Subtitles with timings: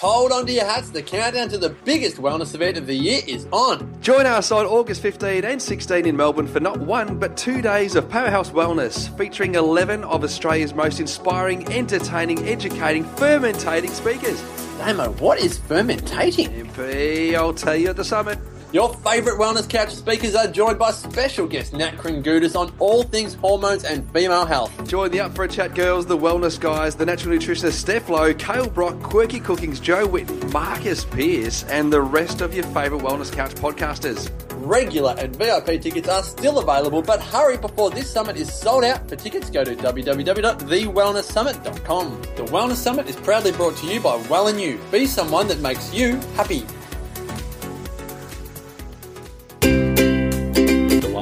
[0.00, 3.20] Hold on to your hats, the countdown to the biggest wellness event of the year
[3.26, 4.00] is on.
[4.00, 7.96] Join us on August 15 and 16 in Melbourne for not one but two days
[7.96, 14.40] of Powerhouse Wellness, featuring 11 of Australia's most inspiring, entertaining, educating, fermentating speakers.
[14.78, 16.48] Damo, what is fermentating?
[16.50, 18.38] MP, I'll tell you at the summit.
[18.70, 23.32] Your favourite wellness couch speakers are joined by special guest Nat Kringoudis on all things
[23.32, 24.86] hormones and female health.
[24.86, 28.34] Join the Up for a Chat girls, the wellness guys, the natural nutritionist Steph Lowe,
[28.34, 33.32] Kale Brock, Quirky Cookings, Jo Whitton, Marcus Pierce, and the rest of your favourite wellness
[33.32, 34.30] couch podcasters.
[34.52, 39.08] Regular and VIP tickets are still available, but hurry before this summit is sold out.
[39.08, 42.22] For tickets, go to www.thewellnesssummit.com.
[42.36, 44.78] The Wellness Summit is proudly brought to you by Well and You.
[44.92, 46.66] Be someone that makes you happy.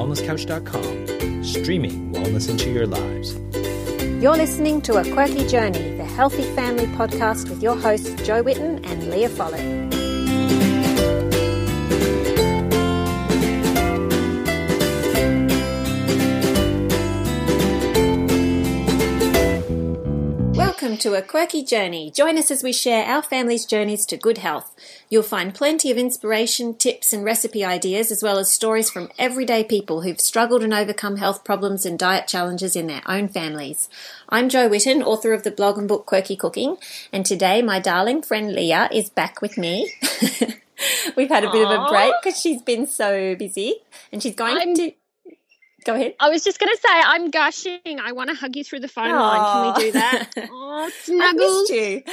[0.07, 3.35] TheWellnessCouch.com, streaming wellness into your lives.
[4.21, 8.83] You're listening to A Quirky Journey, the Healthy Family podcast with your hosts Jo Whitton
[8.85, 9.86] and Leah Follett.
[20.87, 22.09] Welcome to A Quirky Journey.
[22.11, 24.73] Join us as we share our family's journeys to good health.
[25.09, 29.65] You'll find plenty of inspiration, tips, and recipe ideas, as well as stories from everyday
[29.65, 33.89] people who've struggled and overcome health problems and diet challenges in their own families.
[34.29, 36.77] I'm Jo Whitton, author of the blog and book Quirky Cooking,
[37.11, 39.91] and today my darling friend Leah is back with me.
[41.17, 43.81] We've had a bit of a break because she's been so busy,
[44.13, 44.91] and she's going I'm- to.
[45.87, 46.15] Go ahead.
[46.19, 47.79] I was just going to say, I'm gushing.
[47.99, 49.73] I want to hug you through the phone line.
[49.73, 50.29] Can we do that?
[50.51, 51.69] Oh, snuggles.
[51.69, 52.03] you.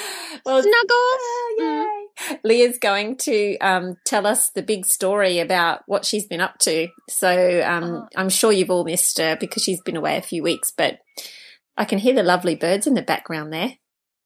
[0.46, 0.88] Well, Snuggles.
[0.90, 2.38] Oh, Mm.
[2.44, 6.86] Leah's going to um, tell us the big story about what she's been up to.
[7.10, 8.08] So um, Oh.
[8.16, 11.00] I'm sure you've all missed her because she's been away a few weeks, but
[11.76, 13.72] I can hear the lovely birds in the background there.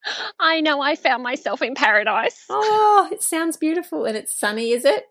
[0.39, 0.79] I know.
[0.79, 2.45] I found myself in paradise.
[2.49, 5.03] Oh, it sounds beautiful and it's sunny, is it?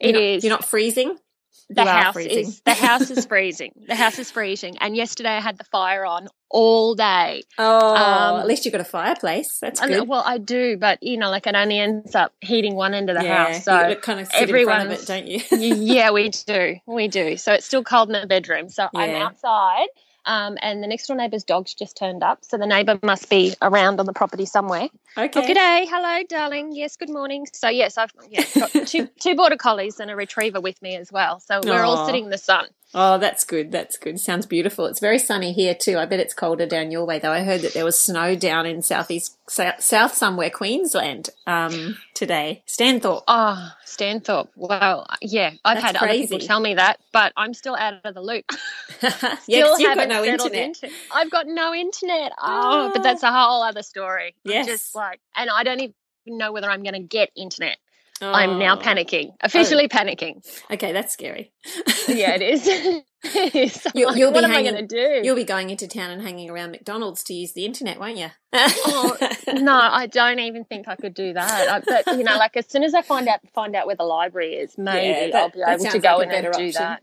[0.00, 0.44] It you're not, is.
[0.44, 1.18] You're not freezing?
[1.68, 2.38] The you house freezing.
[2.38, 3.72] is the house is freezing.
[3.88, 4.76] The house is freezing.
[4.78, 7.42] And yesterday I had the fire on all day.
[7.58, 9.58] Oh, Um, at least you've got a fireplace.
[9.60, 10.08] That's And, good.
[10.08, 13.16] well, I do, but you know, like it only ends up heating one end of
[13.18, 13.64] the yeah, house.
[13.64, 15.40] So you kind of sit in front of it, don't you?
[15.50, 16.76] Yeah, we do.
[16.86, 17.36] We do.
[17.36, 18.68] So it's still cold in the bedroom.
[18.68, 19.88] So I'm outside.
[20.26, 22.44] Um, and the next door neighbour's dog's just turned up.
[22.44, 24.88] So the neighbour must be around on the property somewhere.
[25.16, 25.40] okay.
[25.40, 26.72] Oh, day, Hello, darling.
[26.72, 27.46] Yes, good morning.
[27.52, 31.12] So, yes, I've yeah, got two, two border collies and a retriever with me as
[31.12, 31.38] well.
[31.38, 32.66] So we're all sitting in the sun.
[32.94, 33.72] Oh, that's good.
[33.72, 34.18] That's good.
[34.20, 34.86] Sounds beautiful.
[34.86, 35.98] It's very sunny here too.
[35.98, 37.32] I bet it's colder down your way though.
[37.32, 42.62] I heard that there was snow down in southeast south, somewhere Queensland um, today.
[42.66, 43.22] Stanthorpe.
[43.28, 44.48] Oh, Stanthorpe.
[44.56, 48.14] Well, yeah, I've That's had other people tell me that, but I'm still out of
[48.14, 48.50] the loop.
[49.42, 50.54] Still you've got no internet.
[50.82, 52.32] into- I've got no internet.
[52.40, 52.90] Oh, Oh.
[52.94, 54.34] but that's a whole other story.
[54.46, 54.66] I'm Yes.
[54.66, 55.94] just like, and I don't even
[56.26, 57.76] know whether I'm going to get internet.
[58.22, 58.80] I'm now Oh.
[58.80, 59.96] panicking, officially oh.
[59.96, 60.44] panicking.
[60.70, 61.52] Okay, that's scary.
[62.08, 63.02] Yeah, it is.
[63.24, 63.86] it is.
[63.86, 65.20] I'm You'll- like, you'll be what am I going to do?
[65.24, 68.28] You'll be going into town and hanging around McDonald's to use the internet, won't you?
[68.52, 69.16] oh,
[69.54, 71.68] no, I don't even think I could do that.
[71.68, 74.04] I, but you know, like as soon as I find out find out where the
[74.04, 77.02] library is, maybe that- I'll be able to go like in and better do that.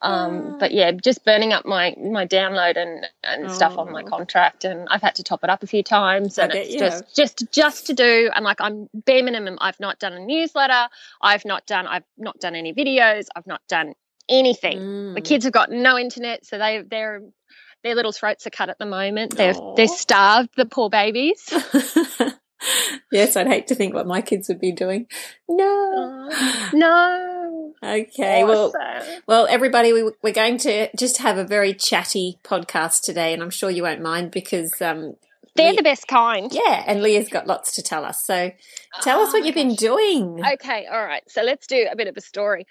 [0.00, 0.56] Um, Ah.
[0.60, 4.06] but yeah, just burning up my my download and and stuff on my Oh.
[4.08, 7.14] contract, and I've had to top it up a few times, and it's you just
[7.16, 8.30] just just to do.
[8.34, 9.58] And like I'm bare minimum.
[9.60, 10.88] I've not done a newsletter.
[11.20, 11.86] I've not done.
[11.86, 13.26] I've not done any videos.
[13.34, 13.94] I've not done
[14.28, 14.78] anything.
[15.14, 15.24] The Mm.
[15.24, 17.22] kids have got no internet, so they they're
[17.84, 19.36] their little throats are cut at the moment.
[19.36, 19.74] They're Aw.
[19.76, 21.48] they're starved, the poor babies.
[23.12, 25.06] yes, I'd hate to think what my kids would be doing.
[25.48, 26.28] No.
[26.72, 27.72] no.
[27.84, 29.22] Okay, well, Awesome.
[29.28, 33.50] Well, everybody, we, we're going to just have a very chatty podcast today, and I'm
[33.50, 35.14] sure you won't mind because, um,
[35.54, 36.52] they're Le- the best kind.
[36.52, 38.24] yeah, and Leah's got lots to tell us.
[38.24, 38.50] So
[39.02, 40.40] tell us what you've been doing.
[40.54, 41.22] Okay, all right.
[41.28, 42.66] So let's do a bit of a story.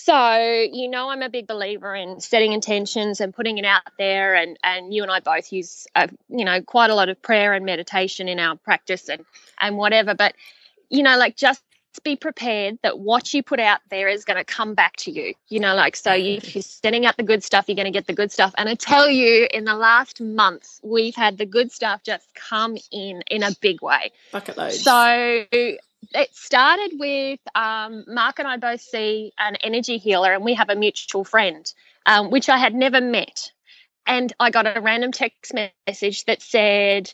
[0.00, 4.36] So, you know, I'm a big believer in setting intentions and putting it out there.
[4.36, 7.52] And, and you and I both use, uh, you know, quite a lot of prayer
[7.52, 9.24] and meditation in our practice and,
[9.58, 10.14] and whatever.
[10.14, 10.34] But,
[10.88, 11.60] you know, like just
[12.04, 15.34] be prepared that what you put out there is going to come back to you.
[15.48, 18.06] You know, like, so if you're sending out the good stuff, you're going to get
[18.06, 18.54] the good stuff.
[18.56, 22.78] And I tell you, in the last month, we've had the good stuff just come
[22.92, 24.12] in in a big way.
[24.30, 24.80] Bucket loads.
[24.80, 25.44] So
[26.12, 30.70] it started with um, Mark and I both see an energy healer, and we have
[30.70, 31.72] a mutual friend,
[32.06, 33.52] um, which I had never met.
[34.06, 35.52] And I got a random text
[35.86, 37.12] message that said,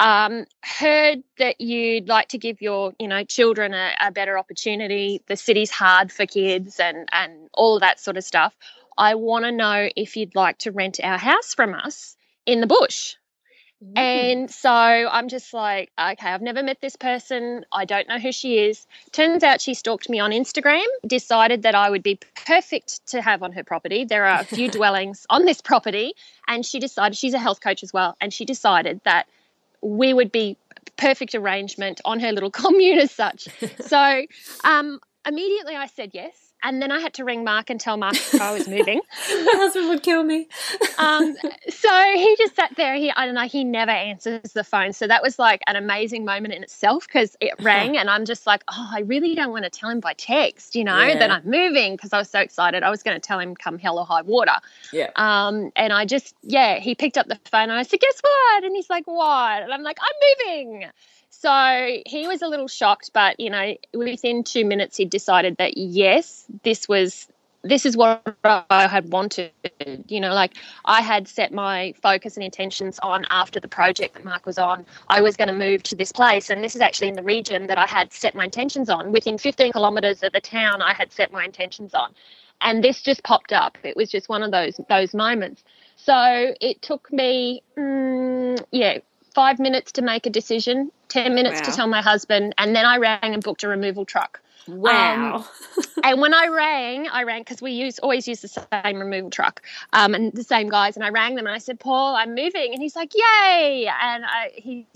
[0.00, 5.22] um, "Heard that you'd like to give your, you know, children a, a better opportunity.
[5.28, 8.56] The city's hard for kids, and and all of that sort of stuff.
[8.98, 12.66] I want to know if you'd like to rent our house from us in the
[12.66, 13.14] bush."
[13.96, 17.64] And so I'm just like, okay, I've never met this person.
[17.72, 18.86] I don't know who she is.
[19.10, 23.42] Turns out she stalked me on Instagram, decided that I would be perfect to have
[23.42, 24.04] on her property.
[24.04, 26.14] There are a few dwellings on this property.
[26.46, 28.16] And she decided, she's a health coach as well.
[28.20, 29.26] And she decided that
[29.80, 30.56] we would be
[30.96, 33.48] perfect arrangement on her little commune as such.
[33.80, 34.24] so
[34.64, 36.51] um, immediately I said yes.
[36.62, 39.00] And then I had to ring Mark and tell Mark I was moving.
[39.28, 40.48] My husband would kill me.
[40.98, 41.34] um,
[41.68, 42.94] so he just sat there.
[42.94, 44.92] He, I don't know, he never answers the phone.
[44.92, 48.46] So that was like an amazing moment in itself because it rang, and I'm just
[48.46, 51.18] like, oh, I really don't want to tell him by text, you know, Yeah.
[51.18, 52.82] that I'm moving because I was so excited.
[52.82, 54.54] I was going to tell him come hell or high water.
[54.92, 55.10] Yeah.
[55.16, 58.64] Um, and I just, yeah, he picked up the phone and I said, guess what?
[58.64, 59.62] And he's like, what?
[59.62, 60.84] And I'm like, I'm moving.
[61.42, 65.76] So he was a little shocked, but you know, within two minutes, he decided that
[65.76, 67.26] yes, this was
[67.62, 69.50] this is what I had wanted.
[70.06, 70.52] You know, like
[70.84, 74.86] I had set my focus and intentions on after the project that Mark was on.
[75.08, 77.66] I was going to move to this place, and this is actually in the region
[77.66, 79.10] that I had set my intentions on.
[79.10, 82.14] Within 15 kilometres of the town, I had set my intentions on,
[82.60, 83.76] and this just popped up.
[83.82, 85.64] It was just one of those those moments.
[85.96, 88.98] So it took me, mm, yeah,
[89.34, 92.96] five minutes to make a decision, 10 minutes to tell my husband, and then I
[92.96, 94.40] rang and booked a removal truck.
[94.66, 95.44] Wow.
[96.04, 99.62] And when I rang, I rang because we use always use the same removal truck
[99.92, 100.96] um, and the same guys.
[100.96, 102.72] And I rang them and I said, Paul, I'm moving.
[102.72, 103.88] And he's like, Yay.
[104.02, 104.86] And I, he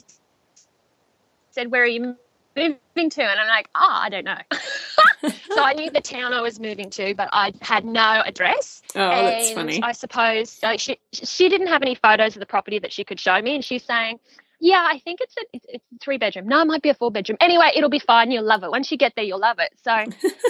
[1.52, 2.16] said, Where are you
[2.56, 3.22] moving to?
[3.22, 4.38] And I'm like, Oh, I don't know.
[5.54, 8.82] so I knew the town I was moving to, but I had no address.
[8.96, 9.80] oh, that's funny.
[9.80, 13.40] I suppose she she didn't have any photos of the property that she could show
[13.40, 14.18] me, and she's saying,
[14.60, 16.48] "Yeah, I think it's a it's, a three bedroom.
[16.48, 17.38] No, it might be a four bedroom.
[17.40, 18.30] Anyway, it'll be fine.
[18.30, 18.70] You'll love it.
[18.70, 20.04] Once you get there, you'll love it." So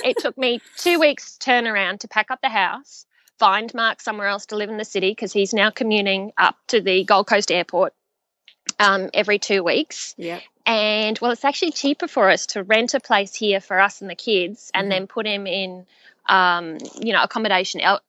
[0.04, 3.06] it took me two weeks turnaround to pack up the house,
[3.38, 6.80] find Mark somewhere else to live in the city because he's now commuting up to
[6.80, 7.92] the Gold Coast Airport
[8.78, 10.40] um, every two weeks yeah.
[10.64, 14.10] and well it's actually cheaper for us to rent a place here for us and
[14.10, 15.86] the kids and then put him in
[16.28, 18.02] um, you know accommodation el-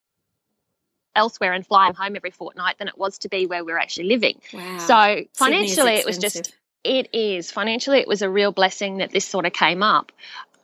[1.17, 4.07] elsewhere and fly home every fortnight than it was to be where we were actually
[4.07, 4.77] living Wow.
[4.79, 6.53] so financially it was just
[6.83, 10.11] it is financially it was a real blessing that this sort of came up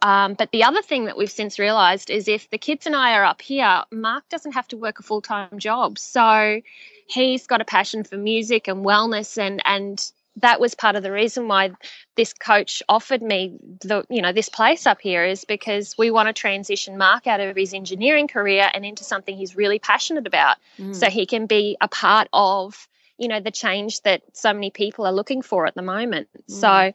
[0.04, 3.16] um, but the other thing that we've since realised is if the kids and I
[3.16, 5.98] are up here, Mark doesn't have to work a full time job.
[5.98, 6.62] So
[7.08, 11.12] he's got a passion for music and wellness, and and that was part of the
[11.12, 11.72] reason why
[12.16, 16.28] this coach offered me the you know this place up here is because we want
[16.28, 20.58] to transition Mark out of his engineering career and into something he's really passionate about,
[20.80, 20.96] Mm.
[20.96, 22.88] so he can be a part of
[23.18, 26.28] you know the change that so many people are looking for at the moment.
[26.48, 26.94] So.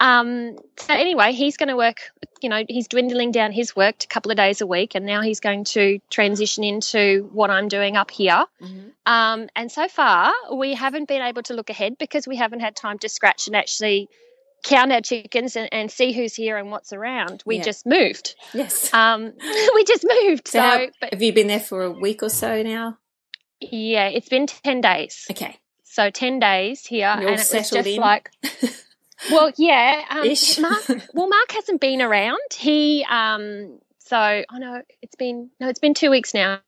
[0.00, 1.98] Um, so anyway, he's going to work.
[2.42, 5.06] You know, he's dwindling down his work to a couple of days a week, and
[5.06, 8.44] now he's going to transition into what I'm doing up here.
[8.60, 8.90] Mhm.
[9.06, 12.74] Um, and so far, we haven't been able to look ahead because we haven't had
[12.76, 14.08] time to scratch and actually
[14.64, 17.42] count our chickens and, and see who's here and what's around.
[17.46, 17.62] We Yeah.
[17.62, 18.34] just moved.
[18.52, 18.90] Yes.
[18.94, 19.32] Um,
[19.74, 20.48] we just moved.
[20.48, 22.98] so, So, how- but have you been there for a week or so now?
[23.60, 25.26] yeah, it's been ten days.
[25.30, 25.56] Okay.
[25.84, 28.00] So ten days here, You're and it was just in?
[28.00, 28.30] like.
[29.30, 30.04] Well, yeah.
[30.10, 30.26] Um.
[30.60, 32.38] Mark, well, Mark hasn't been around.
[32.56, 36.60] He, um, so I know it's been no, it's been two weeks now.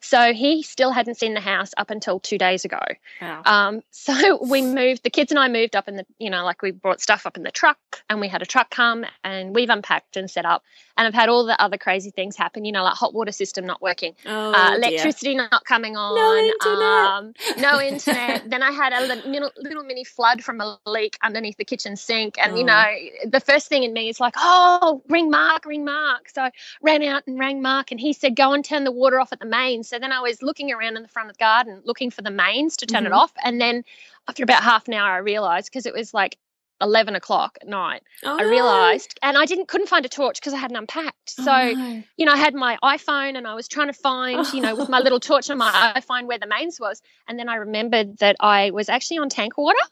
[0.00, 2.80] So he still hadn't seen the house up until two days ago.
[3.20, 3.42] Wow.
[3.44, 5.02] Um, so we moved.
[5.04, 7.36] The kids and I moved up in the, you know, like we brought stuff up
[7.36, 7.78] in the truck,
[8.10, 10.62] and we had a truck come, and we've unpacked and set up,
[10.96, 12.64] and I've had all the other crazy things happen.
[12.64, 14.78] You know, like hot water system not working, oh, uh, dear.
[14.78, 17.06] electricity not coming on, no internet.
[17.06, 18.50] Um, no internet.
[18.50, 22.36] then I had a little, little mini flood from a leak underneath the kitchen sink,
[22.38, 22.66] and you Oh.
[22.66, 22.84] know,
[23.30, 26.28] the first thing in me is like, oh, ring Mark, ring Mark.
[26.28, 29.20] So I ran out and rang Mark, and he said, go and turn the water
[29.20, 29.88] off at the mains.
[29.88, 32.30] So then I was looking around in the front of the garden, looking for the
[32.44, 33.06] mains to turn Mhm.
[33.10, 33.84] it off, and then
[34.28, 36.36] after about half an hour, I realised because it was like.
[36.80, 38.48] 11 o'clock at night Oh, i no.
[38.56, 42.02] realized and i didn't couldn't find a torch because i hadn't unpacked Oh, so no.
[42.16, 44.88] you know, I had my iPhone and I was trying to find, you know, with
[44.88, 47.00] my little torch on my iPhone where the mains was.
[47.28, 49.84] And then I remembered that I was actually on tank water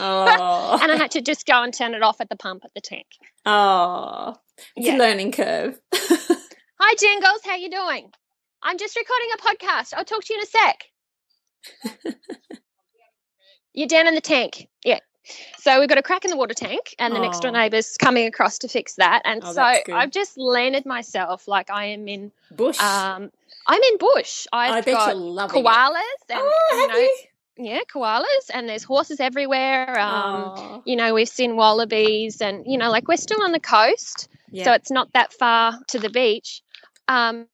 [0.00, 0.78] Oh.
[0.82, 2.80] and I had to just go and turn it off at the pump at the
[2.80, 3.06] tank.
[3.46, 4.34] oh.
[4.76, 4.96] It's Yeah.
[4.96, 5.78] a learning curve.
[5.94, 7.40] Hi, Jingles.
[7.44, 8.10] How you doing?
[8.62, 9.94] I'm just recording a podcast.
[9.96, 12.14] I'll talk to you in a sec.
[13.74, 14.68] You're down in the tank.
[14.84, 14.98] Yeah.
[15.58, 18.26] So we've got a crack in the water tank, and the next door neighbour's coming
[18.26, 19.22] across to fix that.
[19.24, 19.62] And Oh, so.
[19.62, 22.78] I've just landed myself like I am in Bush.
[22.80, 23.30] um
[23.66, 24.46] I'm in bush.
[24.52, 27.16] I've I bet got you're loving koalas and Oh, you know, you?
[27.70, 29.96] yeah, koalas and there's horses everywhere.
[29.98, 30.82] Um, Oh.
[30.84, 34.64] you know, we've seen wallabies and you know, like we're still on the coast, Yeah.
[34.64, 36.62] so it's not that far to the beach.
[37.06, 37.46] Um,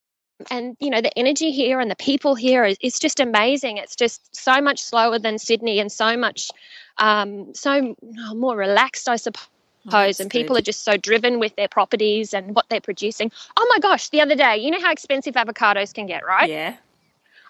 [0.50, 3.76] and you know the energy here and the people here is, is just amazing.
[3.78, 6.50] It's just so much slower than Sydney and so much
[6.98, 9.46] um, so oh, more relaxed, I suppose.
[9.84, 10.62] that's and people good.
[10.62, 13.30] are just so driven with their properties and what they're producing.
[13.56, 14.08] Oh my gosh!
[14.10, 16.48] The other day, you know how expensive avocados can get, right?
[16.48, 16.76] Yeah.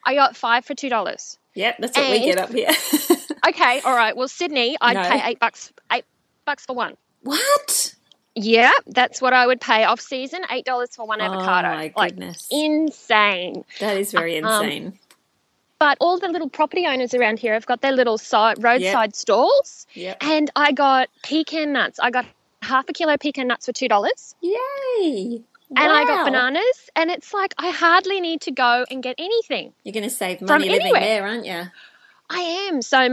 [0.04, 1.38] I got five for two dollars.
[1.54, 2.70] Yep, that's what we get up here.
[3.46, 4.16] Okay, all right.
[4.16, 5.08] Well, Sydney, I'd No.
[5.08, 5.72] pay eight bucks.
[5.92, 6.04] Eight
[6.44, 6.96] bucks for one.
[7.22, 7.94] what?
[8.40, 10.42] Yeah, that's what I would pay off season.
[10.50, 11.68] Eight dollars for one avocado.
[11.68, 12.46] Oh my Like goodness.
[12.50, 13.64] insane.
[13.80, 14.98] that is very Um, insane.
[15.80, 19.86] But all the little property owners around here have got their little side, roadside stalls,
[19.94, 20.16] yep.
[20.20, 22.00] and I got pecan nuts.
[22.00, 22.26] I got
[22.62, 25.42] half a kilo pecan nuts for two dollars, Yay.
[25.70, 26.90] and I got bananas.
[26.96, 29.72] And it's like I hardly need to go and get anything.
[29.84, 31.00] You're going to save money living anywhere.
[31.00, 31.62] there, aren't you?
[32.30, 32.40] I
[32.70, 32.82] am.
[32.82, 33.08] So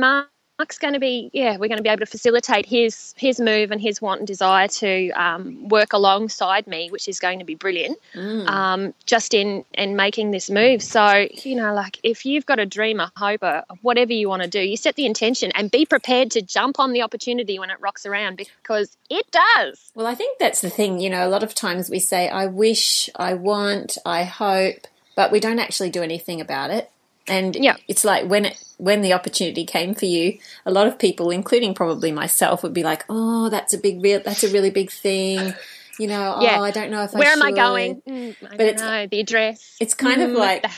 [0.57, 3.71] Mark's going to be, yeah, we're going to be able to facilitate his his move
[3.71, 7.55] and his want and desire to um, work alongside me, which is going to be
[7.55, 7.97] brilliant.
[8.13, 8.47] Mm.
[8.47, 10.81] Um, just in in making this move.
[10.81, 14.43] So you know, like if you've got a dream, a hope, a whatever you want
[14.43, 17.69] to do, you set the intention and be prepared to jump on the opportunity when
[17.69, 19.91] it rocks around because it does.
[19.93, 21.01] Well, I think that's the thing.
[21.01, 25.33] You know, a lot of times we say, I wish, I want, I hope, but
[25.33, 26.89] we don't actually do anything about it.
[27.27, 27.75] And Yeah.
[27.87, 31.73] it's like when it when the opportunity came for you, a lot of people, including
[31.73, 35.53] probably myself, would be like, "Oh, that's a big, real, that's a really big thing."
[35.97, 36.59] You know, Yeah.
[36.59, 38.01] oh, I don't know if I Where am I going?
[38.07, 39.75] Mm, I But don't it's- know the address.
[39.79, 40.69] It's kind of Mm, like the-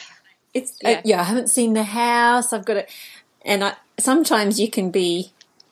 [0.53, 0.89] it's Yeah.
[0.91, 1.01] yeah.
[1.05, 1.21] yeah.
[1.21, 2.53] I haven't seen the house.
[2.53, 2.89] I've got it,
[3.43, 5.31] and I sometimes you can be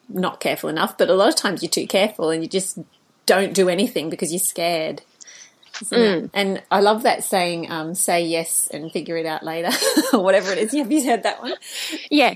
[0.10, 2.80] not careful enough, but a lot of times you're too careful and you just
[3.28, 5.04] don't do anything because you're scared.
[5.84, 6.30] Mm.
[6.34, 9.70] And I love that saying, um, "Say yes and figure it out later,"
[10.14, 10.72] or whatever it is.
[10.74, 11.54] Have you heard that one?
[12.10, 12.36] yeah.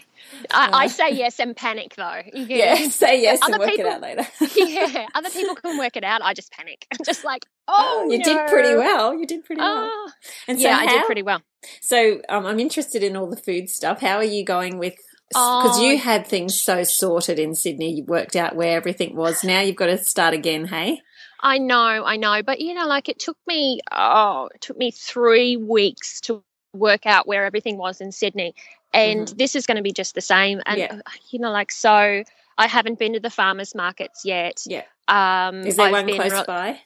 [0.52, 2.22] I, I say yes and panic though.
[2.34, 4.28] Get- Yeah, say yes and Other work people- it out later.
[4.56, 6.22] yeah, other people can work it out.
[6.22, 6.86] I just panic.
[6.92, 9.14] I'm just like, oh, you did pretty well.
[9.18, 9.90] You did pretty well.
[9.92, 10.12] Oh.
[10.48, 11.42] And so yeah, I did pretty well.
[11.82, 14.02] So um, I'm interested in all the food stuff.
[14.02, 14.96] How are you going with?
[15.30, 15.86] Because Oh.
[15.86, 19.44] you had things so sorted in Sydney, you worked out where everything was.
[19.44, 20.66] Now you've got to start again.
[20.66, 21.02] Hey,
[21.42, 24.92] I know, I know, but you know, like it took me, oh, it took me
[24.92, 26.44] three weeks to
[26.74, 28.54] work out where everything was in Sydney,
[28.94, 30.62] and this is going to be just the same.
[30.66, 30.96] And Mm-hmm.
[30.96, 31.02] Yeah.
[31.06, 32.24] uh, you know, like so,
[32.58, 34.62] I haven't been to the farmers markets yet.
[34.66, 34.84] yeah.
[35.08, 36.80] Um, Is there I've one been close re- by?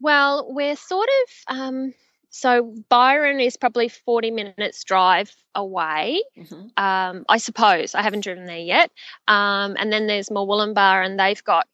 [0.00, 1.94] Well, we're sort of um,
[2.30, 6.22] so Byron is probably forty minutes drive away.
[6.36, 6.70] Mhm.
[6.78, 7.94] um, I suppose.
[7.94, 8.90] I haven't driven there yet.
[9.26, 11.66] Um, and then there's Murwillumbah, and they've got,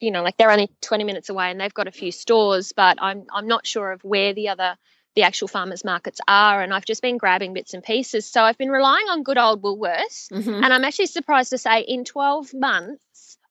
[0.00, 2.98] you know, like they're only 20 minutes away, and they've got a few stores, but
[3.00, 4.76] I'm I'm not sure of where the other
[5.16, 6.62] the actual farmers markets are.
[6.62, 8.26] And I've just been grabbing bits and pieces.
[8.30, 10.62] So I've been relying on good old Woolworths, Mhm.
[10.64, 13.02] and I'm actually surprised to say in 12 months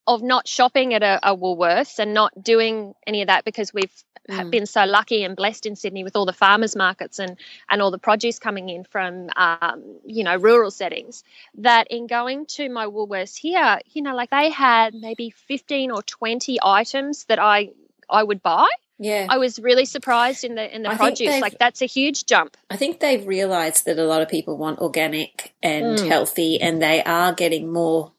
[0.09, 3.93] of not shopping at a, a Woolworths and not doing any of that because we've
[4.29, 4.51] Mm.
[4.51, 7.35] been so lucky and blessed in Sydney with all the farmers markets and
[7.67, 11.23] and all the produce coming in from um, you know rural settings
[11.55, 16.03] that in going to my Woolworths here you know like they had maybe 15 or
[16.03, 17.69] 20 items that I
[18.07, 18.67] I would buy
[18.99, 22.27] Yeah, I was really surprised in the in the I produce like that's a huge
[22.27, 26.07] jump I think they've realised that a lot of people want organic and Mm.
[26.07, 28.11] healthy, and they are getting more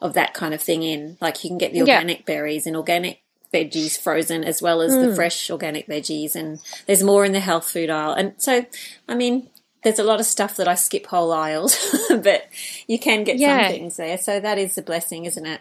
[0.00, 1.16] of that kind of thing in.
[1.20, 1.94] Like you can get the Yeah.
[1.96, 3.20] organic berries and organic
[3.52, 5.08] veggies frozen as well as Mm.
[5.08, 8.12] the fresh organic veggies, and there's more in the health food aisle.
[8.12, 8.66] And so,
[9.08, 9.48] I mean,
[9.82, 11.76] there's a lot of stuff that I skip whole aisles,
[12.10, 12.46] but
[12.86, 13.62] you can get Yeah.
[13.64, 14.18] some things there.
[14.18, 15.60] So that is a blessing, isn't it?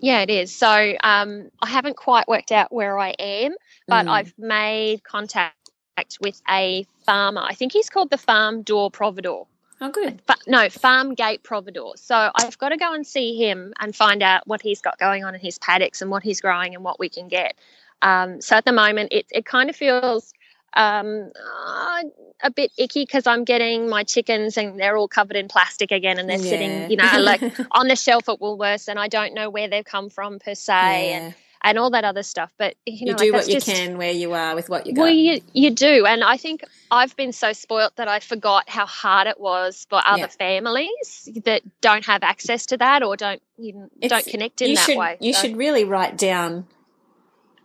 [0.00, 0.54] Yeah, it is.
[0.54, 3.54] So um, I haven't quite worked out where I am,
[3.88, 4.10] but Mm.
[4.10, 5.54] I've made contact
[6.20, 7.42] with a farmer.
[7.42, 9.46] I think he's called the Farm Door Providor.
[9.80, 10.20] Oh, good.
[10.26, 11.98] Fa- no, Farm Gate Providor.
[11.98, 15.24] So I've got to go and see him and find out what he's got going
[15.24, 17.54] on in his paddocks and what he's growing and what we can get.
[18.02, 20.32] Um, so at the moment, it, it kind of feels
[20.74, 21.30] um,
[21.66, 22.02] uh,
[22.42, 26.18] a bit icky because I'm getting my chickens and they're all covered in plastic again
[26.18, 26.50] and they're Yeah.
[26.50, 29.84] sitting, you know, like on the shelf at Woolworths and I don't know where they've
[29.84, 31.16] come from per se Yeah.
[31.18, 31.34] and
[31.78, 32.50] all that other stuff.
[32.58, 34.68] But, you You, know, like, do that's what you just, can where you are with
[34.68, 35.02] what you got.
[35.02, 36.06] well, you, you do.
[36.06, 40.00] And I think I've been so spoilt that I forgot how hard it was for
[40.04, 40.26] other Yeah.
[40.28, 44.76] families that don't have access to that or don't you It's- don't connect in you
[44.76, 45.16] that should, way.
[45.20, 46.66] You So- should really write down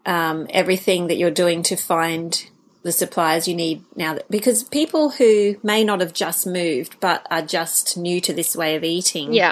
[0.06, 2.48] um, everything that you're doing to find
[2.84, 4.16] the supplies you need now.
[4.16, 8.56] That, because people who may not have just moved but are just new to this
[8.56, 9.52] way of eating, Yeah.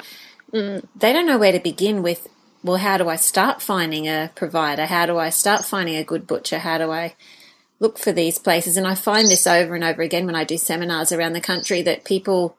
[0.52, 2.26] they don't know where to begin with.
[2.62, 4.86] Well, how do I start finding a provider?
[4.86, 6.58] How do I start finding a good butcher?
[6.58, 7.14] How do I
[7.78, 8.76] look for these places?
[8.76, 11.80] And I find this over and over again when I do seminars around the country
[11.82, 12.56] that people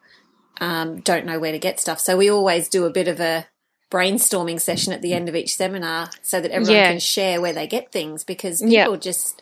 [0.59, 1.99] um, don't know where to get stuff.
[1.99, 3.47] So we always do a bit of a
[3.91, 6.91] brainstorming session at the end of each seminar so that everyone Yeah.
[6.91, 8.85] can share where they get things because Yeah.
[8.85, 9.41] people just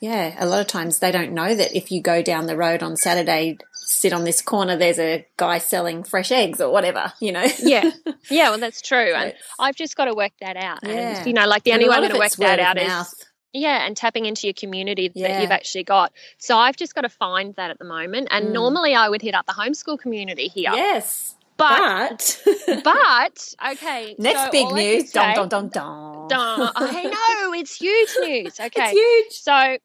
[0.00, 2.82] Yeah, a lot of times they don't know that if you go down the road
[2.82, 7.32] on Saturday, sit on this corner, there's a guy selling fresh eggs or whatever, you
[7.32, 7.46] know?
[7.58, 7.90] yeah,
[8.30, 8.48] yeah.
[8.50, 10.78] Well, that's true, and I've just got to work that out.
[10.82, 11.18] Yeah.
[11.18, 13.14] And you know, like the only way I'm going to work that out is
[13.52, 15.28] yeah, and tapping into your community Yeah.
[15.28, 16.12] that you've actually got.
[16.38, 18.28] So I've just got to find that at the moment.
[18.30, 18.52] And Mm.
[18.52, 21.34] normally I would hit up the homeschool community here, Yes.
[21.56, 22.44] but But,
[22.84, 24.14] but okay.
[24.18, 25.10] next so big news.
[25.10, 26.28] Dun, dun, dun, dun.
[26.28, 26.70] Dun.
[26.76, 27.02] I
[27.42, 28.60] know it's huge news.
[28.60, 29.32] Okay, It's huge.
[29.42, 29.78] so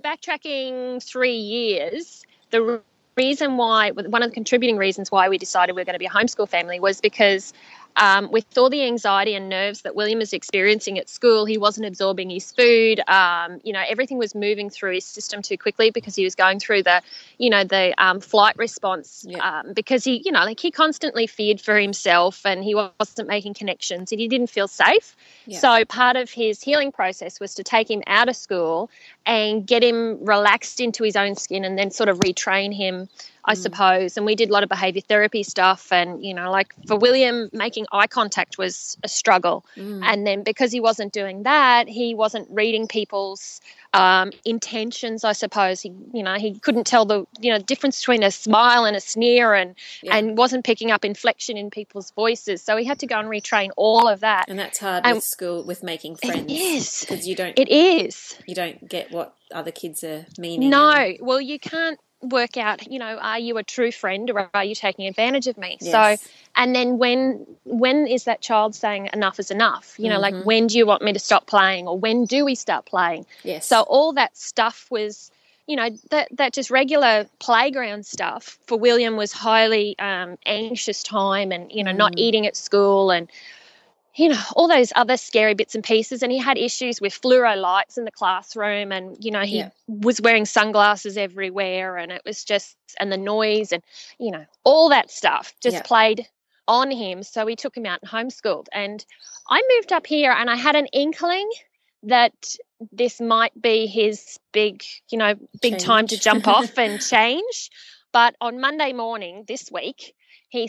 [0.00, 2.80] backtracking three years, the
[3.16, 6.06] reason why, one of the contributing reasons why we decided we are going to be
[6.06, 7.52] a homeschool family was because
[7.96, 11.86] um, with all the anxiety and nerves that William was experiencing at school, he wasn't
[11.86, 13.00] absorbing his food.
[13.08, 16.60] Um, you know, everything was moving through his system too quickly because he was going
[16.60, 17.02] through the,
[17.38, 19.24] you know, the um, flight response.
[19.26, 19.38] Yeah.
[19.38, 23.54] Um, because he, you know, like he constantly feared for himself and he wasn't making
[23.54, 25.16] connections and he didn't feel safe.
[25.46, 25.58] Yeah.
[25.58, 28.90] So part of his healing process was to take him out of school
[29.26, 33.08] and get him relaxed into his own skin and then sort of retrain him
[33.48, 33.58] I Mm.
[33.58, 34.16] suppose.
[34.16, 35.92] And we did a lot of behavior therapy stuff.
[35.92, 39.64] And, you know, like for William, making eye contact was a struggle.
[39.76, 40.02] Mm.
[40.04, 43.60] And then because he wasn't doing that, he wasn't reading people's
[43.94, 45.80] um, intentions, I suppose.
[45.80, 49.00] He, you know, he couldn't tell the, you know, difference between a smile and a
[49.00, 50.16] sneer and, Yeah.
[50.16, 52.62] and wasn't picking up inflection in people's voices.
[52.62, 54.46] So he had to go and retrain all of that.
[54.48, 56.52] And that's hard And- with school, with making friends.
[56.52, 57.00] is.
[57.00, 58.36] Because you don't, It is.
[58.46, 60.70] you don't get what other kids are meaning.
[60.70, 62.90] No, well, you can't work out.
[62.90, 65.78] You know, are you a true friend or are you taking advantage of me?
[65.80, 66.20] Yes.
[66.20, 69.94] So, and then when when is that child saying enough is enough?
[69.98, 70.22] You know, Mhm.
[70.22, 73.26] like when do you want me to stop playing, or when do we start playing?
[73.42, 73.66] yes.
[73.66, 75.30] So all that stuff was.
[75.68, 81.50] You know that that just regular playground stuff for William was highly um, anxious time,
[81.50, 82.18] and you know not Mm.
[82.20, 83.28] eating at school, and
[84.16, 87.56] you know all those other scary bits and pieces and he had issues with fluoro
[87.56, 89.70] lights in the classroom and you know he Yeah.
[89.86, 93.82] was wearing sunglasses everywhere and it was just and the noise and
[94.18, 95.82] you know all that stuff just Yeah.
[95.82, 96.28] played
[96.68, 99.04] on him so we took him out and homeschooled and
[99.48, 101.48] i moved up here and i had an inkling
[102.02, 102.56] that
[102.92, 107.70] this might be his big you know big time to jump off and change
[108.12, 110.14] but on monday morning this week
[110.48, 110.68] he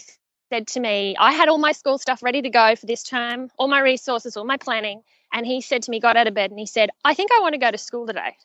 [0.49, 3.49] said to me, I had all my school stuff ready to go for this term,
[3.57, 5.01] all my resources, all my planning.
[5.33, 7.39] And he said to me, got out of bed and he said, I think I
[7.41, 8.35] want to go to school today.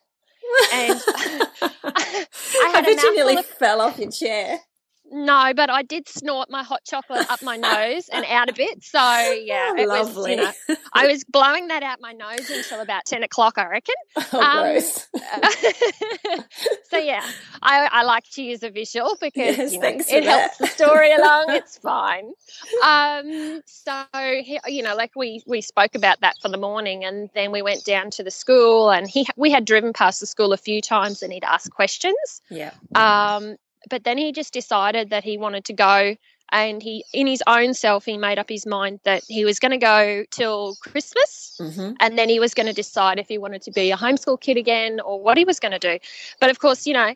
[0.73, 2.27] And I,
[2.73, 4.59] had a bet you nearly of- fell off your chair.
[5.12, 8.83] No, but I did snort my hot chocolate up my nose and out a bit.
[8.83, 10.53] So yeah, it was, you know,
[10.92, 13.94] I was blowing that out my nose until about 10 o'clock, I reckon.
[14.33, 15.09] oh, um, gross.
[16.90, 17.25] so yeah,
[17.61, 20.59] I, I like to use a visual because Yes, you know, it helps that.
[20.59, 21.44] the story along.
[21.48, 22.33] It's fine.
[22.83, 27.29] Um, so he, you know, like we we spoke about that for the morning, and
[27.35, 30.53] then we went down to the school, and he we had driven past the school
[30.53, 32.40] a few times, and he'd ask questions.
[32.51, 32.72] yeah.
[32.94, 33.57] Um,
[33.90, 36.16] but then he just decided that he wanted to go.
[36.55, 39.71] And he, in his own self, he made up his mind that he was going
[39.71, 43.62] to go till Christmas hmm and then he was going to decide if he wanted
[43.62, 45.99] to be a homeschool kid again or what he was going to do.
[46.40, 47.14] But of course, you know,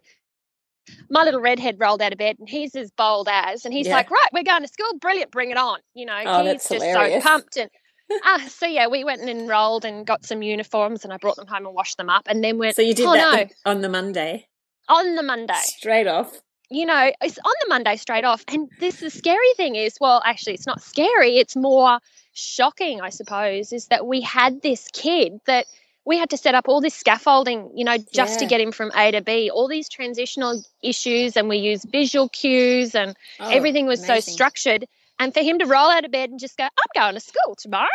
[1.11, 3.97] my little redhead rolled out of bed and he's as bold as, and he's Yeah.
[3.97, 5.81] like, right, we're going to school, brilliant, bring it on.
[5.95, 7.23] You know, Oh, he's just hilarious.
[7.25, 7.71] so pumped and.
[8.25, 11.49] Ah, so yeah, we went and enrolled and got some uniforms, and I brought them
[11.49, 12.77] home and washed them up, and then went.
[12.77, 14.47] So you did oh, that no, on the Monday,
[14.89, 16.41] on the Monday straight off.
[16.71, 18.45] You know, it's on the Monday straight off.
[18.49, 21.39] And this the scary thing is, well, actually, it's not scary.
[21.39, 21.99] It's more
[22.33, 25.67] shocking, I suppose, is that we had this kid that
[26.05, 28.91] we had to set up all this scaffolding, you know, just to get him from
[28.97, 33.87] A to B, all these transitional issues, and we use visual cues, and Oh, everything
[33.87, 34.87] was so structured.
[35.19, 37.55] And for him to roll out of bed and just go, I'm going to school
[37.57, 37.89] tomorrow.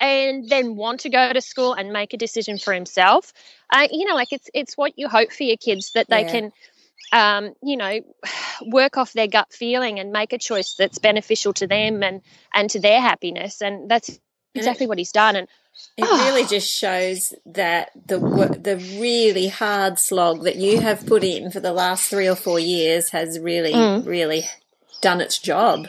[0.00, 3.32] And then want to go to school and make a decision for himself,
[3.70, 6.24] uh, you know, like it's it's what you hope for your kids that they Yeah.
[6.24, 6.52] can
[7.12, 8.00] um, you know,
[8.66, 12.70] work off their gut feeling and make a choice that's beneficial to them and and
[12.70, 13.62] to their happiness.
[13.62, 14.18] And that's
[14.54, 15.36] exactly what he's done.
[15.36, 15.48] And
[15.96, 21.50] It really just shows that the the really hard slog that you have put in
[21.50, 24.06] for the last three or four years has really, Mm.
[24.06, 24.44] really
[25.00, 25.86] done its job.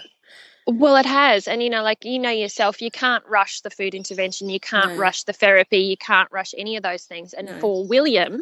[0.67, 1.47] well, it has.
[1.47, 4.93] And you know, like you know yourself, you can't rush the food intervention, you can't
[4.93, 4.97] No.
[4.97, 7.33] rush the therapy, you can't rush any of those things.
[7.33, 7.59] And No.
[7.59, 8.41] for William.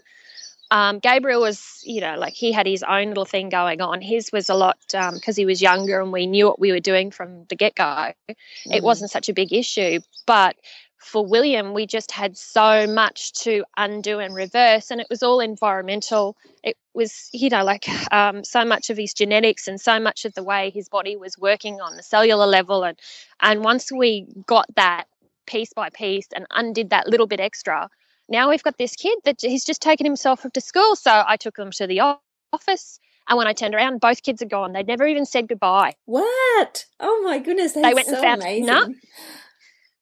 [0.71, 4.01] Um, Gabriel was, you know, like he had his own little thing going on.
[4.01, 7.11] His was a lot because he was younger and we knew what we were doing
[7.11, 8.13] from the get go.
[8.27, 8.81] it Mm.
[8.81, 9.99] wasn't such a big issue.
[10.25, 10.55] But
[10.97, 15.41] for William, we just had so much to undo and reverse, and it was all
[15.41, 16.37] environmental.
[16.63, 20.33] It was, you know, like um, so much of his genetics and so much of
[20.33, 22.97] the way his body was working on the cellular level, and
[23.41, 25.05] and once we got that
[25.45, 27.89] piece by piece and undid that little bit extra,
[28.29, 30.95] now we've got this kid that he's just taken himself to school.
[30.95, 32.17] So I took them to the
[32.51, 32.99] office.
[33.29, 34.73] And when I turned around, both kids are gone.
[34.73, 35.93] They'd never even said goodbye.
[36.05, 36.85] What?
[36.99, 38.65] Oh my goodness, They went and so found- amazing.
[38.65, 38.93] no.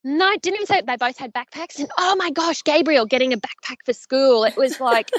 [0.03, 1.77] No, didn't even say they both had backpacks.
[1.77, 4.43] And oh my gosh, Gabriel getting a backpack for school.
[4.45, 5.11] It was like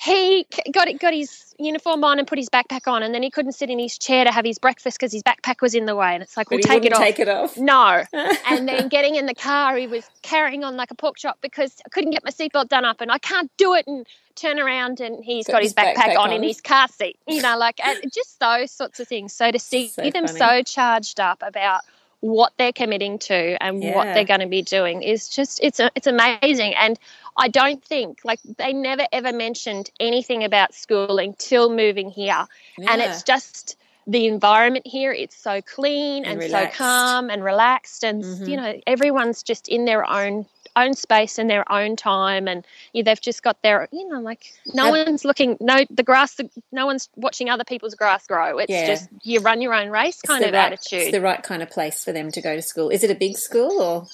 [0.00, 3.30] he got it, got his uniform on and put his backpack on, and then he
[3.30, 5.96] couldn't sit in his chair to have his breakfast because his backpack was in the
[5.96, 6.14] way.
[6.14, 7.00] And it's like, But we'll take it off.
[7.00, 7.56] take it off.
[7.56, 8.04] No.
[8.48, 11.74] and then getting in the car, he was carrying on like a pork chop because
[11.84, 14.06] I couldn't get my seatbelt done up and I can't do it and
[14.36, 16.32] turn around and he's Got got, his his backpack, backpack on, on.
[16.32, 17.18] in his car seat.
[17.26, 17.80] You know, like
[18.14, 19.32] just those sorts of things.
[19.32, 20.38] So to see So them funny.
[20.38, 21.80] so charged up about
[22.20, 26.08] what they're committing to and what they're going to be doing is just it's it's
[26.08, 26.98] amazing and
[27.38, 32.46] I don't think like they never ever mentioned anything about schooling till moving here
[32.76, 38.04] and it's just the environment here it's so clean And and, so calm and relaxed
[38.04, 38.48] and Mhm.
[38.48, 40.46] you know everyone's just in their own
[40.76, 44.52] own space and their own time and yeah, they've just got their you know like
[44.74, 46.36] no Ab- one's looking no the grass
[46.72, 48.86] no one's watching other people's grass grow it's Yeah.
[48.86, 51.70] just you run your own race kind of right, attitude It's the right kind of
[51.70, 52.90] place for them to go to school.
[52.90, 54.06] Is it a big school or?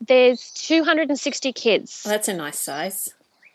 [0.00, 3.12] There's 260 kids Oh, that's a nice size.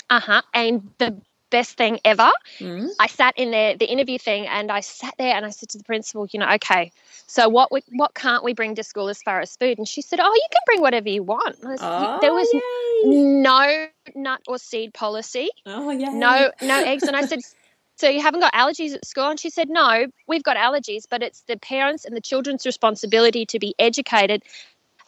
[0.09, 1.19] uh-huh and the
[1.51, 2.89] best thing ever Mm.
[2.99, 5.77] I sat in there, the interview thing, and I sat there and I said to
[5.77, 6.91] the principal, you know, okay,
[7.27, 9.77] so what we, what can't we bring to school as far as food?
[9.77, 11.57] And she said, oh, you can bring whatever you want.
[11.59, 12.61] Said, Oh, there was yay.
[13.03, 16.11] no nut or seed policy, Oh, yeah.
[16.11, 17.03] no no eggs.
[17.03, 17.39] And I said,
[17.97, 19.29] so you haven't got allergies at school?
[19.29, 23.45] And she said, no, we've got allergies, but it's the parents and the children's responsibility
[23.47, 24.43] to be educated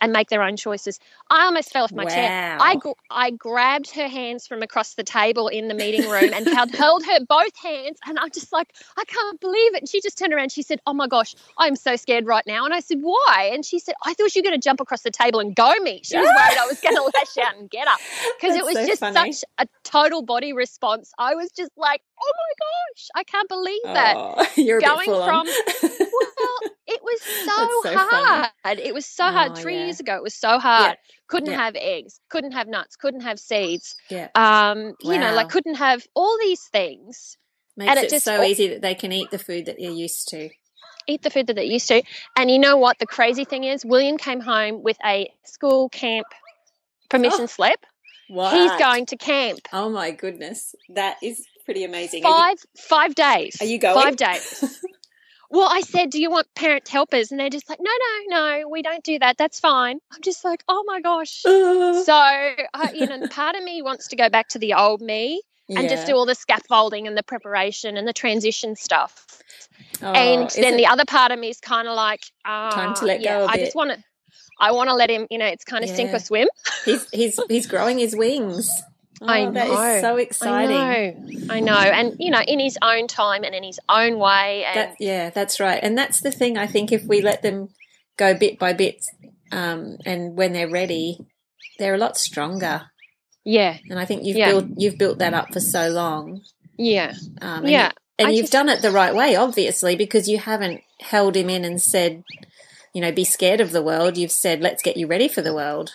[0.01, 0.99] and make their own choices.
[1.29, 2.57] I almost fell off my chair.
[2.59, 2.77] I,
[3.09, 7.05] I grabbed her hands from across the table in the meeting room and held, held
[7.05, 7.99] her both hands.
[8.05, 9.81] And I'm just like, I can't believe it.
[9.81, 10.51] And she just turned around.
[10.51, 12.65] She said, Oh my gosh, I'm so scared right now.
[12.65, 13.49] And I said, Why?
[13.53, 15.73] And she said, I thought you were going to jump across the table and go
[15.81, 16.01] me.
[16.03, 17.95] She was worried I was going to lash out and get her
[18.39, 19.31] because it was so just funny.
[19.33, 21.11] such a total body response.
[21.17, 25.47] I was just like, Oh my gosh, I can't believe that Oh, you're going from,
[25.47, 28.47] well, it was so, so funny.
[28.63, 28.79] hard.
[28.79, 29.57] It was so hard.
[29.57, 29.85] Three yeah.
[29.85, 30.97] years ago, it was so hard.
[31.27, 31.57] Couldn't Yeah.
[31.65, 33.95] have eggs, couldn't have nuts, couldn't have seeds.
[34.09, 34.29] yeah.
[34.35, 37.37] Um, you know, like couldn't have all these things.
[37.75, 39.75] Makes and it, it just so all- easy that they can eat the food that
[39.79, 40.49] they're used to.
[41.09, 42.01] Eat the food that they're used to.
[42.35, 42.99] And you know what?
[42.99, 46.27] The crazy thing is, William came home with a school camp
[47.09, 47.85] permission Oh, slip.
[48.29, 48.53] What?
[48.53, 52.25] He's going to camp Oh my goodness, that is pretty amazing.
[52.25, 53.57] Are you- five five days.
[53.61, 54.01] Are you going?
[54.01, 54.81] Five days.
[55.49, 57.91] Well, I said, "Do you want parent helpers?" And they're just like, "No,
[58.29, 59.37] no, no, we don't do that.
[59.37, 63.63] That's fine." I'm just like, "Oh my gosh." Uh, So, I, you know, part of
[63.63, 67.07] me wants to go back to the old me and just do all the scaffolding
[67.07, 69.25] and the preparation and the transition stuff.
[70.01, 73.05] Oh, and then the other part of me is kind of like, uh, Time to
[73.05, 73.65] let yeah, go I bit.
[73.65, 74.03] just want to.
[74.59, 76.47] I want to let him, you know, it's kind of sink or swim.
[76.85, 78.69] he's he's he's growing his wings.
[79.21, 80.01] I Oh, That is know.
[80.01, 80.75] so exciting.
[80.77, 84.19] I know, I know, and you know, in his own time and in his own
[84.19, 85.79] way, and That, yeah, that's right.
[85.81, 86.57] And that's the thing.
[86.57, 87.69] I think if we let them
[88.17, 89.03] go bit by bit,
[89.51, 91.19] um, and when they're ready,
[91.79, 92.91] they're a lot stronger.
[93.43, 94.49] yeah, And I think you've Yeah.
[94.51, 96.41] built you've built that up for so long.
[96.77, 97.85] yeah, Um, and yeah.
[97.87, 101.35] you- and I you've just- done it the right way, obviously, because you haven't held
[101.37, 102.23] him in and said,
[102.93, 104.17] you know, be scared of the world.
[104.17, 105.93] You've said, let's get you ready for the world.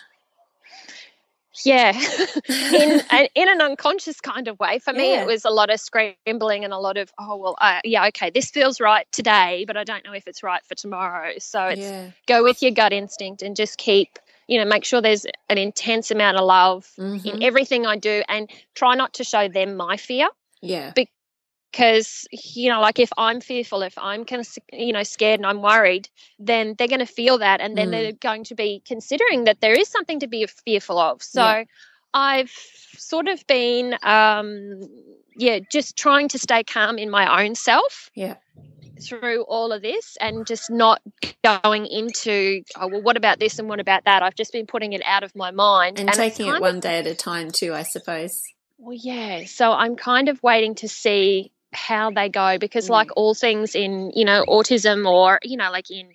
[1.63, 1.91] Yeah,
[2.49, 4.79] in a- in an unconscious kind of way.
[4.79, 5.21] For me, Yeah.
[5.21, 8.29] it was a lot of scrambling and a lot of oh well, uh, yeah, okay,
[8.31, 11.33] this feels right today, but I don't know if it's right for tomorrow.
[11.37, 12.09] So it's yeah.
[12.27, 16.09] go with your gut instinct and just keep, you know, make sure there's an intense
[16.09, 17.25] amount of love Mhm.
[17.35, 20.27] in everything I do, and try not to show them my fear
[20.61, 20.91] Yeah.
[21.73, 25.47] Because you know like if i'm fearful if i'm kind of you know scared and
[25.47, 26.07] i'm worried
[26.39, 27.91] then they're going to feel that and then Mm.
[27.91, 31.63] they're going to be considering that there is something to be fearful of so Yeah.
[32.13, 32.51] i've
[32.97, 34.81] sort of been um
[35.35, 38.35] yeah just trying to stay calm in my own self Yeah.
[39.01, 41.01] through all of this and just not
[41.43, 44.93] going into oh well what about this and what about that i've just been putting
[44.93, 47.15] it out of my mind And, it's taking it kind of- one day at a
[47.15, 48.41] time, too, I suppose.
[48.77, 49.45] well, yeah.
[49.45, 52.91] So I'm kind of waiting to see how they go because, Mm.
[52.91, 56.13] like all things in, you know, autism or, you know, like in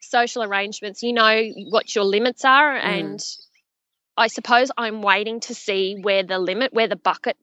[0.00, 2.74] social arrangements, you know what your limits are.
[2.74, 2.82] Mm.
[2.82, 3.24] And
[4.16, 7.36] I suppose I'm waiting to see where the limit, where the bucket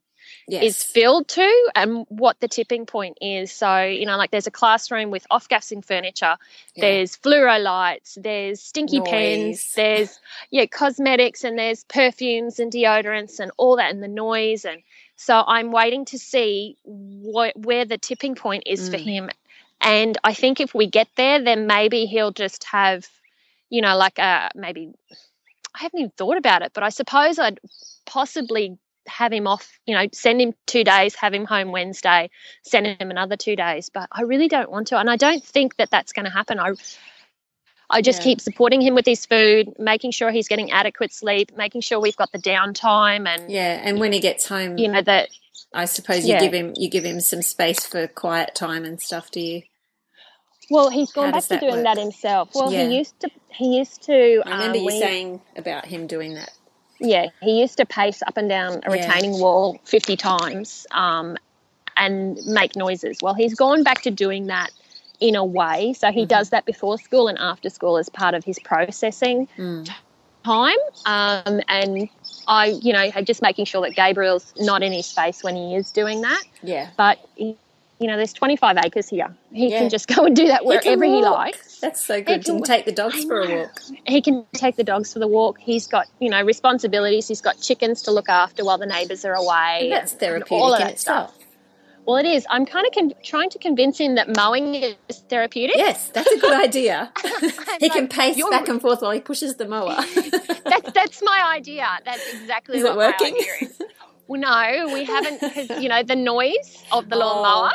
[0.47, 0.63] Yes.
[0.63, 3.51] is filled to and what the tipping point is.
[3.51, 6.37] So, you know, like there's a classroom with off gassing furniture,
[6.75, 6.81] Yeah.
[6.81, 9.09] there's fluoro lights, there's stinky Noise.
[9.09, 10.19] pens, there's
[10.51, 14.81] yeah, cosmetics and there's perfumes and deodorants and all that and the noise and
[15.15, 19.03] so I'm waiting to see what where the tipping point is for Mm.
[19.03, 19.29] him.
[19.81, 23.07] And I think if we get there, then maybe he'll just have,
[23.69, 24.91] you know, like a maybe
[25.75, 27.59] I haven't even thought about it, but I suppose I'd
[28.05, 32.29] possibly have him off, you know, send him two days, have him home Wednesday,
[32.63, 33.89] send him another two days.
[33.89, 34.97] But I really don't want to.
[34.97, 36.59] And I don't think that that's going to happen.
[36.59, 36.73] I,
[37.89, 38.23] I just Yeah.
[38.23, 42.15] keep supporting him with his food, making sure he's getting adequate sleep, making sure we've
[42.15, 45.29] got the downtime and, Yeah, and when he gets home, you know, that
[45.73, 46.39] I suppose you Yeah.
[46.39, 49.29] give him you give him some space for quiet time and stuff.
[49.29, 49.63] Do you?
[50.69, 51.83] Well, he's gone back to doing work?
[51.83, 52.55] that himself.
[52.55, 52.87] Well, Yeah.
[52.87, 53.29] he used to.
[53.49, 54.41] He used to.
[54.45, 56.51] I remember um, you saying about him doing that.
[56.99, 58.91] Yeah, he used to pace up and down a Yeah.
[58.91, 61.37] retaining wall fifty times um,
[61.97, 63.17] and make noises.
[63.21, 64.71] Well, he's gone back to doing that
[65.19, 65.93] in a way.
[65.93, 66.27] So he Mm-hmm.
[66.27, 69.89] does that before school and after school as part of his processing Mm.
[70.43, 70.77] time.
[71.05, 72.09] Um, and
[72.47, 75.91] I, you know, just making sure that Gabriel's not in his face when he is
[75.91, 76.43] doing that.
[76.63, 77.57] Yeah, But he,
[77.99, 79.33] you know, there's 25 acres here.
[79.53, 79.79] He Yeah.
[79.79, 81.35] can just go and do that He wherever he, walk.
[81.37, 81.79] likes.
[81.79, 82.37] That's so good.
[82.45, 83.81] He can take the dogs for a walk.
[84.05, 85.59] He can take the dogs for the walk.
[85.59, 87.27] He's got, you know, responsibilities.
[87.27, 89.79] He's got chickens to look after while the neighbours are away.
[89.83, 91.29] And that's and therapeutic all of that itself.
[91.33, 91.41] stuff.
[92.05, 92.45] Well, it is.
[92.51, 94.95] I'm kind of con- trying to convince him that mowing is
[95.27, 95.75] therapeutic.
[95.75, 97.11] Yes, that's a good idea.
[97.79, 99.95] he can pace you're- back and forth while he pushes the mower.
[100.65, 101.87] That's that's my idea.
[102.05, 103.33] That's exactly Is what it working?
[103.33, 103.81] my idea is.
[104.27, 107.19] Well, no, we haven't because you know the noise of the Oh.
[107.19, 107.71] lawnmower.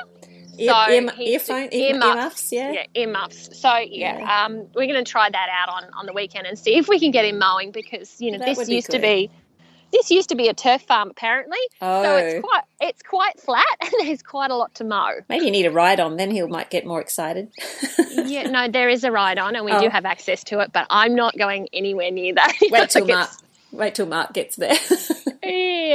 [0.58, 2.06] Ear, So ear, earphone, ear, earmuffs.
[2.18, 2.72] earmuffs, yeah.
[2.72, 3.58] Yeah, earmuffs.
[3.60, 6.76] So yeah, Um, we're going to try that out on on the weekend and see
[6.76, 9.30] if we can get him mowing because you know That this used to be
[9.92, 11.58] this used to be a turf farm apparently.
[11.80, 15.12] Oh, So it's quite it's quite flat and there's quite a lot to mow.
[15.28, 16.16] maybe you need a ride on.
[16.16, 17.48] Then he might get more excited.
[18.10, 19.80] Yeah, no, there is a ride on and we Oh.
[19.80, 22.52] do have access to it, but I'm not going anywhere near that.
[22.70, 23.30] Wait till Mark.
[23.72, 24.74] Wait till Mark gets there.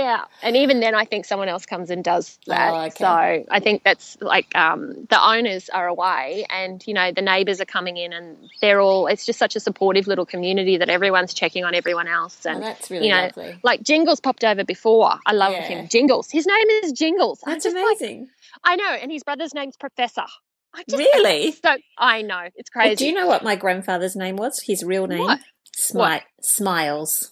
[0.06, 2.74] Yeah, and even then, I think someone else comes and does that.
[2.74, 2.96] Oh, okay.
[2.98, 3.08] So
[3.50, 7.66] I think that's like um, the owners are away, and you know the neighbours are
[7.66, 9.08] coming in, and they're all.
[9.08, 12.62] It's just such a supportive little community that everyone's checking on everyone else, oh, and
[12.64, 13.58] that's really you know, lovely.
[13.64, 15.20] like Jingles popped over before.
[15.26, 15.64] I love Yeah.
[15.64, 16.30] him, Jingles.
[16.30, 17.42] His name is Jingles.
[17.46, 18.28] That's just like, amazing.
[18.64, 20.26] I know, and his brother's name's Professor.
[20.74, 21.52] I just, Really?
[21.54, 22.96] So I know it's Well, crazy.
[22.96, 24.62] do you know what my grandfather's name was?
[24.62, 25.20] His real name?
[25.20, 25.40] What?
[25.78, 27.32] Smi- Smiles.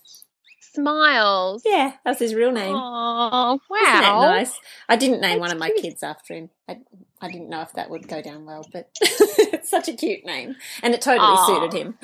[0.75, 1.61] Smiles.
[1.65, 2.75] Yeah, that's his real name.
[2.75, 3.77] Oh wow!
[3.81, 4.59] Isn't that nice?
[4.89, 5.81] I didn't name That's one of my cute.
[5.83, 6.49] kids after him.
[6.67, 6.79] I,
[7.21, 10.55] I didn't know if that would go down well, but it's such a cute name,
[10.81, 11.45] and it totally Aw.
[11.45, 11.97] suited him.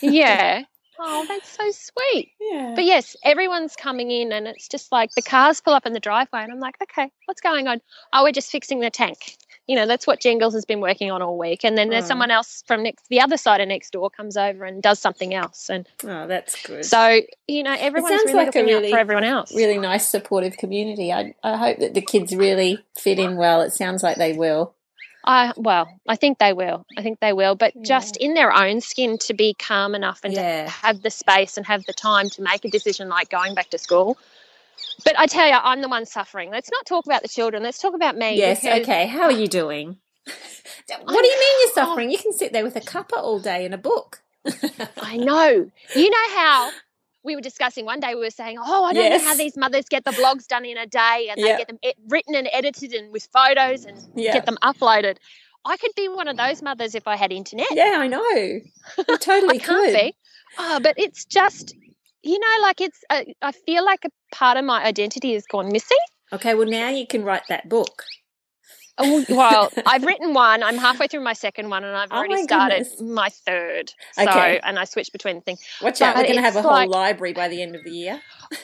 [0.00, 0.62] Yeah.
[0.96, 2.30] Oh, that's so sweet.
[2.40, 5.92] Yeah, But yes, everyone's coming in, and it's just like the cars pull up in
[5.92, 7.80] the driveway, and I'm like, okay, what's going on?
[8.12, 9.18] Oh, we're just fixing the tank.
[9.66, 11.64] You know, that's what Jingles has been working on all week.
[11.64, 12.08] And then there's Oh.
[12.08, 15.32] someone else from next, the other side of next door comes over and does something
[15.32, 15.70] else.
[15.70, 16.84] And oh, that's good.
[16.84, 19.54] so, you know, everyone's sounds really like a looking really- out for everyone else.
[19.54, 21.12] really nice, supportive community.
[21.12, 23.62] I I hope that the kids really fit in well.
[23.62, 24.74] It sounds like they will.
[25.26, 26.84] I well, I think they will.
[26.98, 27.54] I think they will.
[27.54, 30.64] But just in their own skin to be calm enough and Yeah.
[30.64, 33.70] to have the space and have the time to make a decision like going back
[33.70, 34.18] to school.
[35.04, 36.50] But I tell you, I'm the one suffering.
[36.50, 37.62] Let's not talk about the children.
[37.62, 38.36] Let's talk about me.
[38.36, 38.64] Yes.
[38.64, 39.06] Okay.
[39.06, 39.98] How are you doing?
[40.26, 41.72] What do you mean you're oh.
[41.74, 42.10] suffering?
[42.10, 44.22] You can sit there with a cuppa all day and a book.
[45.00, 45.70] I know.
[45.94, 46.70] You know how
[47.24, 49.22] we were discussing one day, we were saying, Oh, I don't Yes.
[49.22, 51.52] know how these mothers get the blogs done in a day and Yeah.
[51.52, 54.34] they get them written and edited and with photos and Yeah.
[54.34, 55.16] get them uploaded.
[55.64, 57.68] I could be one of those mothers if I had internet.
[57.70, 58.22] Yeah, I know.
[58.30, 58.62] You
[59.18, 59.94] totally I can't could.
[59.94, 60.16] be.
[60.58, 61.74] Oh, but it's just,
[62.24, 65.70] you know, like it's, a, I feel like a part of my identity has gone
[65.70, 65.98] missing.
[66.32, 66.54] Okay.
[66.54, 68.02] Well, now you can write that book.
[68.96, 70.62] Oh, Well, I've written one.
[70.62, 73.00] I'm halfway through my second one, and I've Oh already my started goodness.
[73.02, 73.92] my third.
[74.12, 74.60] So, Okay.
[74.62, 75.58] and I switched between things.
[75.60, 75.86] thing.
[75.86, 76.14] Watch out.
[76.16, 78.20] We're going to have a whole like- library by the end of the year.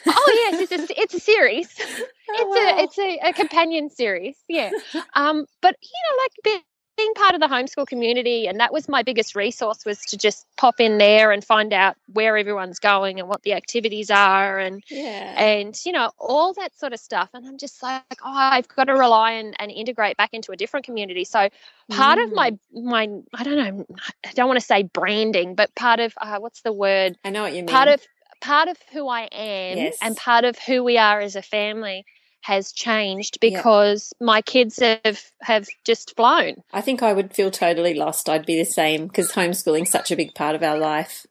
[0.06, 1.68] Oh yes, it's a, it's a series.
[2.32, 4.36] Oh, it's a it's a, a companion series.
[4.48, 4.70] Yeah.
[5.14, 6.62] Um, but you know, like
[7.00, 10.46] being part of the homeschool community, and that was my biggest resource was to just
[10.56, 14.82] pop in there and find out where everyone's going and what the activities are and
[14.90, 15.34] yeah.
[15.40, 18.84] and you know all that sort of stuff and i'm just like oh i've got
[18.84, 21.48] to rely and, and integrate back into a different community so
[21.90, 22.34] part of Mm.
[22.34, 23.86] my my i don't know
[24.26, 27.42] i don't want to say branding but part of uh, what's the word I know
[27.42, 27.68] what you mean.
[27.68, 28.00] part of
[28.40, 29.98] part of who i am Yes.
[30.02, 32.04] and part of who we are as a family
[32.42, 33.52] has changed Yep.
[33.52, 38.28] because my kids have have just flown I think I would feel totally lost.
[38.28, 41.26] I'd be the same because homeschooling's such a big part of our life.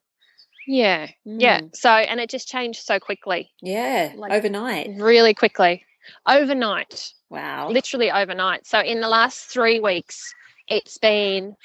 [0.68, 1.76] yeah yeah Mm.
[1.76, 4.14] so and it just changed so quickly Yeah.
[4.16, 4.90] Like- overnight.
[4.98, 5.84] really quickly
[6.28, 7.70] overnight Wow.
[7.70, 8.66] literally overnight.
[8.66, 10.34] So in the last three weeks,
[10.68, 11.56] it's been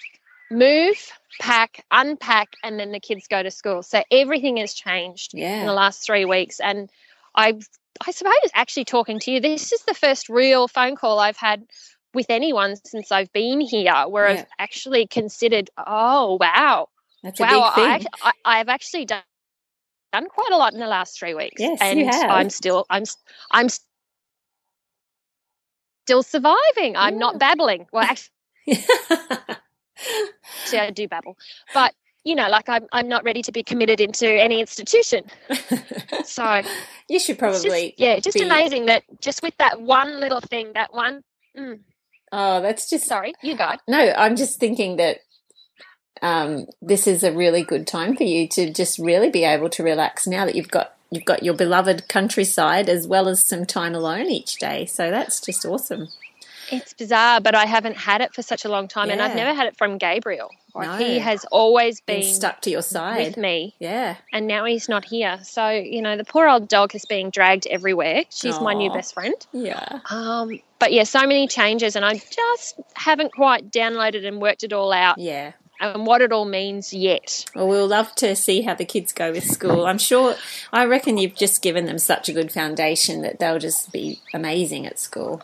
[0.51, 0.97] move,
[1.41, 3.83] pack, unpack, and then the kids go to school.
[3.83, 5.61] So everything has changed yeah.
[5.61, 6.61] in the last three weeks.
[6.61, 6.91] And
[7.35, 7.59] I,
[8.07, 11.65] I suppose, actually talking to you, this is the first real phone call I've had
[12.13, 14.41] with anyone since I've been here, where Yeah.
[14.41, 16.89] I've actually considered, oh wow,
[17.23, 18.05] That's wow, I.
[18.23, 19.23] I, I've actually done.
[20.13, 21.61] done quite a lot in the last three weeks.
[21.61, 22.31] Yes, and you have.
[22.31, 23.05] I'm still I'm
[23.51, 23.69] I'm
[26.07, 26.97] still surviving.
[26.97, 27.87] I'm not babbling.
[27.93, 28.05] Well,
[28.69, 28.79] actually,
[30.79, 31.37] I do babble,
[31.73, 31.95] but
[32.25, 35.25] you know, like I'm I'm not ready to be committed into any institution.
[36.25, 36.63] So
[37.09, 37.91] you should probably.
[37.91, 41.23] just, yeah, just be- amazing that just with that one little thing, that one.
[41.57, 41.81] Mm,
[42.37, 43.75] Oh, that's just sorry, you go.
[43.87, 45.19] No, I'm just thinking that
[46.21, 49.85] um, this is a really good time for you to just really be able to
[49.85, 53.95] relax now that you've got you've got your beloved countryside as well as some time
[53.95, 54.85] alone each day.
[54.85, 56.09] So that's just awesome.
[56.71, 59.55] It's bizarre, but I haven't had it for such a long time, and I've never
[59.55, 60.51] had it from Gabriel.
[60.75, 60.97] Like, No.
[61.07, 64.17] He has always Been been stuck to your side with me, Yeah.
[64.33, 65.39] and now he's not here.
[65.45, 68.23] So you know, the poor old dog is being dragged everywhere.
[68.31, 69.35] She's my new best friend.
[69.53, 70.01] Yeah.
[70.11, 74.73] Um, but yeah, so many changes, and I just haven't quite downloaded and worked it
[74.73, 75.53] all out Yeah.
[75.81, 77.45] and what it all means yet.
[77.55, 79.87] Well, we'll love to see how the kids go with school.
[79.87, 80.35] I'm sure,
[80.73, 84.87] I reckon you've just given them such a good foundation that they'll just be amazing
[84.87, 85.41] at school.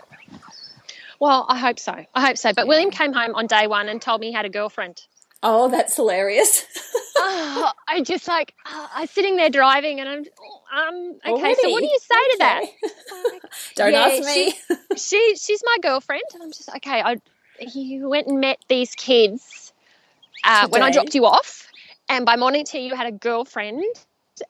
[1.20, 1.94] Well, I hope so.
[2.14, 2.52] I hope so.
[2.52, 5.00] But William came home on day one and told me he had a girlfriend.
[5.42, 6.64] Oh, that's hilarious.
[7.16, 11.54] oh, I just like oh, I'm sitting there driving, and I'm um okay.
[11.61, 12.64] So what do you say to that?
[13.26, 13.40] Okay.
[13.74, 14.54] Don't Yeah, ask me.
[14.96, 17.16] she she's my girlfriend and i'm just okay i
[17.61, 19.72] you went and met these kids
[20.44, 21.68] uh, when i dropped you off
[22.09, 23.85] and by morning tea you had a girlfriend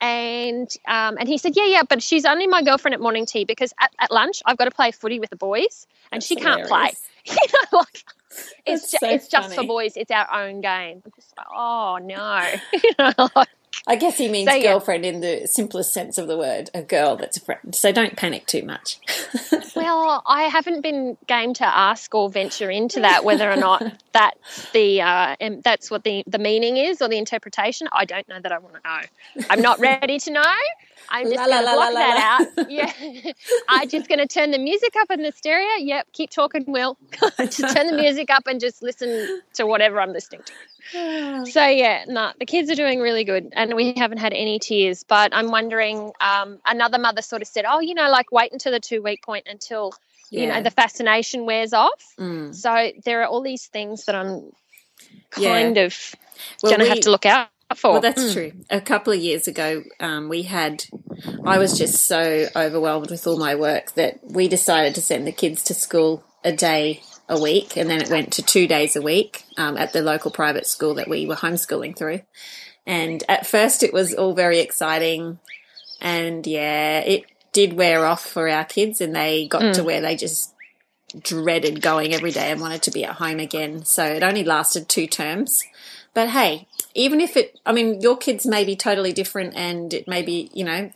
[0.00, 3.44] and um, and he said yeah yeah but she's only my girlfriend at morning tea
[3.44, 6.36] because at, at lunch i've got to play footy with the boys and That's she
[6.36, 6.92] can't play
[7.24, 8.04] you know like
[8.66, 11.98] it's ju- so it's just for boys it's our own game I'm just like, oh
[12.00, 13.48] no you know like,
[13.86, 14.72] I guess he means So, yeah.
[14.72, 17.74] girlfriend in the simplest sense of the word, a girl that's a friend.
[17.74, 19.00] So don't panic too much.
[19.90, 24.70] Well, I haven't been game to ask or venture into that whether or not that's
[24.70, 27.88] the uh, that's what the the meaning is or the interpretation.
[27.90, 29.46] I don't know that I want to know.
[29.50, 30.54] I'm not ready to know.
[31.10, 32.22] I'm just going to la, block la, that la.
[32.60, 32.68] out.
[32.70, 32.92] Yeah,
[33.68, 35.66] I'm just going to turn the music up in the stereo.
[35.78, 36.96] Yep, keep talking, Will.
[37.38, 40.52] just turn the music up and just listen to whatever I'm listening to.
[41.46, 45.04] So yeah, no, the kids are doing really good, and we haven't had any tears.
[45.04, 46.12] But I'm wondering.
[46.20, 49.22] Um, another mother sort of said, "Oh, you know, like wait until the two week
[49.22, 49.92] point until
[50.30, 52.54] you know the fascination wears off." Mm.
[52.54, 54.50] So there are all these things that I'm
[55.36, 55.50] Yeah.
[55.50, 55.96] kind of
[56.62, 57.48] Well, going to have to look out
[57.92, 58.52] Well, that's true.
[58.68, 60.84] A couple of years ago, um, we had,
[61.44, 65.32] I was just so overwhelmed with all my work that we decided to send the
[65.32, 69.02] kids to school a day a week, and then it went to two days a
[69.02, 72.20] week um, at the local private school that we were homeschooling through.
[72.86, 75.38] And at first, it was all very exciting,
[76.00, 80.16] and yeah, it did wear off for our kids, and they got to where they
[80.16, 80.54] just
[81.22, 83.84] dreaded going every day and wanted to be at home again.
[83.84, 85.62] So it only lasted two terms.
[86.14, 90.08] But hey, even if it, I mean, your kids may be totally different and it
[90.08, 90.90] may be, you know,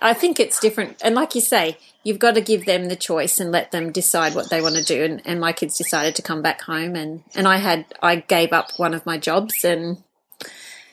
[0.00, 1.00] I think it's different.
[1.04, 4.34] And like you say, you've got to give them the choice and let them decide
[4.34, 5.04] what they want to do.
[5.04, 8.52] And, and my kids decided to come back home and, and I had, I gave
[8.52, 10.02] up one of my jobs and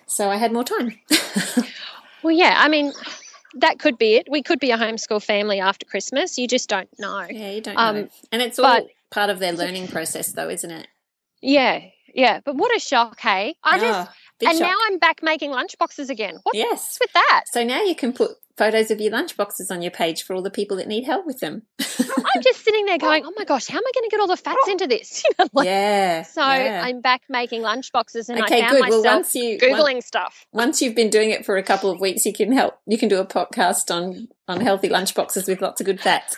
[0.05, 0.99] so I had more time.
[2.23, 2.91] well, yeah, I mean.
[3.59, 4.27] That could be it.
[4.29, 6.37] We could be a homeschool family after Christmas.
[6.37, 7.25] You just don't know.
[7.27, 8.09] yeah, you don't Um, know.
[8.31, 10.87] And it's all but- part of their learning process though, isn't it?
[11.41, 11.79] Yeah,
[12.17, 12.41] yeah.
[12.43, 13.55] But what a shock, hey!
[13.63, 14.13] I just Ah,
[14.45, 14.67] and shock.
[14.67, 16.39] now I'm back making lunchboxes again.
[16.43, 16.97] What's Yes.
[16.99, 17.45] with that?
[17.53, 20.49] So now you can put photos of your lunchboxes on your page for all the
[20.51, 21.61] people that need help with them.
[21.79, 24.27] I'm just sitting there going, "Oh my gosh, how am I going to get all
[24.27, 26.23] the fats into this?" You know, like, yeah.
[26.23, 26.81] so yeah.
[26.83, 28.89] I'm back making lunchboxes, and Okay, I found good.
[28.89, 30.45] Well, once you- googling stuff.
[30.51, 32.75] once you've been doing it for a couple of weeks, you can help.
[32.87, 36.35] You can do a podcast on on healthy lunchboxes with lots of good fats.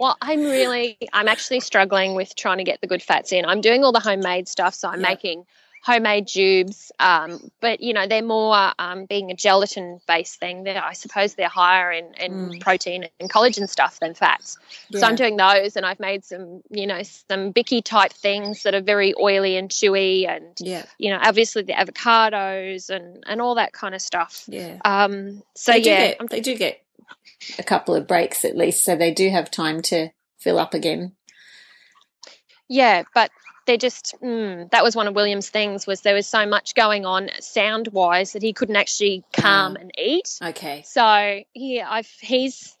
[0.00, 3.44] Well, I'm really, I'm actually struggling with trying to get the good fats in.
[3.44, 5.08] I'm doing all the homemade stuff, so I'm Yeah.
[5.10, 5.44] making
[5.82, 10.64] homemade tubes, um, but you know they're more um, being a gelatin based thing.
[10.64, 14.58] They're, I suppose they're higher in, in protein and collagen stuff than fats.
[14.92, 15.18] So I'm Mm.
[15.18, 19.14] Doing those, and I've made some, you know, some bicky type things that are very
[19.20, 23.94] oily and chewy, and yeah, you know, obviously the avocados and and all that kind
[23.94, 24.44] of stuff.
[24.48, 24.78] yeah.
[24.84, 26.80] Um, so they yeah, get, they do get
[27.58, 31.12] a couple of breaks at least, so they do have time to fill up again.
[32.68, 33.30] Yeah, but
[33.66, 37.04] they're just mm, that was one of William's things was there was so much going
[37.04, 39.80] on sound wise that he couldn't actually calm Ah.
[39.80, 40.38] and eat.
[40.42, 40.82] Okay.
[40.86, 42.76] So yeah, I've he's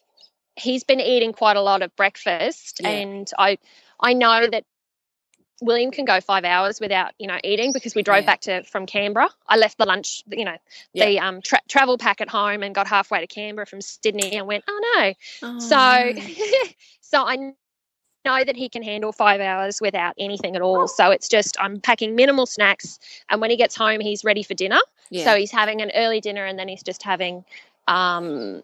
[0.56, 2.88] he's been eating quite a lot of breakfast, Yeah.
[2.90, 3.58] and I
[4.00, 4.64] I know that
[5.60, 8.26] William can go five hours without you know eating because we drove Yeah.
[8.26, 9.28] back to from Canberra.
[9.46, 10.56] I left the lunch you know
[10.94, 14.46] the um tra- travel pack at home and got halfway to Canberra from Sydney and
[14.46, 16.12] went oh no Oh, so
[17.00, 17.36] so I
[18.24, 20.86] know that he can handle five hours without anything at all.
[20.88, 22.98] So it's just I'm packing minimal snacks,
[23.28, 24.78] and when he gets home, he's ready for dinner.
[25.10, 25.24] Yeah.
[25.24, 27.44] So he's having an early dinner, and then he's just having,
[27.88, 28.62] um,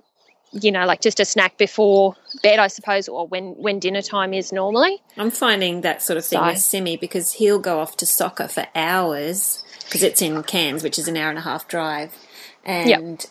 [0.52, 4.32] you know, like just a snack before bed, I suppose, or when when dinner time
[4.32, 5.02] is normally.
[5.16, 8.48] I'm finding that sort of thing So- with Simi because he'll go off to soccer
[8.48, 12.14] for hours because it's in Cairns, which is an hour and a half drive.
[12.64, 13.24] And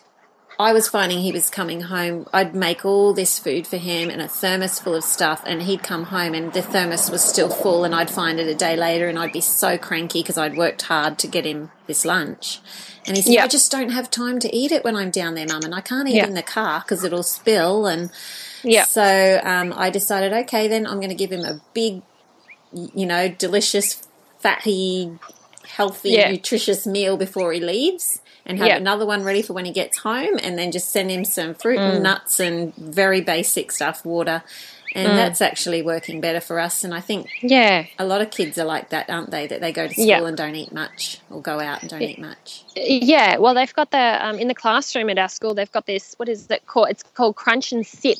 [0.58, 2.26] I was finding he was coming home.
[2.32, 5.82] I'd make all this food for him and a thermos full of stuff, and he'd
[5.82, 9.06] come home and the thermos was still full, and I'd find it a day later,
[9.06, 12.60] and I'd be so cranky because I'd worked hard to get him this lunch.
[13.06, 13.44] And he said, Yeah.
[13.44, 15.80] I just don't have time to eat it when I'm down there, Mum, and I
[15.80, 16.26] can't eat Yeah.
[16.26, 17.86] in the car because it'll spill.
[17.86, 18.10] And
[18.62, 18.84] Yeah.
[18.84, 22.02] so um, I decided, okay, then I'm going to give him a big,
[22.72, 24.02] you know, delicious,
[24.40, 25.18] fatty,
[25.66, 26.30] healthy, Yeah.
[26.30, 28.20] nutritious meal before he leaves.
[28.48, 31.24] And have another one ready for when he gets home, and then just send him
[31.24, 31.94] some fruit Mm.
[31.94, 34.44] and nuts and very basic stuff, water.
[34.94, 35.16] And Mm.
[35.16, 36.84] that's actually working better for us.
[36.84, 37.86] And I think Yeah.
[37.98, 39.46] a lot of kids are like that, aren't they?
[39.46, 40.24] That they go to school Yeah.
[40.26, 42.62] and don't eat much, or go out and don't eat much.
[42.74, 45.54] Yeah, well, they've got the um, in the classroom at our school.
[45.54, 46.14] They've got this.
[46.16, 46.88] What is it called?
[46.90, 48.18] It's called Crunch and Sip,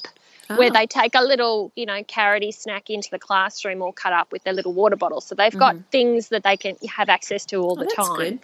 [0.49, 0.79] where Ah.
[0.79, 4.45] they take a little, you know, carroty snack into the classroom, all cut up with
[4.45, 5.21] their little water bottle.
[5.21, 8.01] So they've got things that they can have access to all Mm-hmm.
[8.01, 8.41] Oh, the time.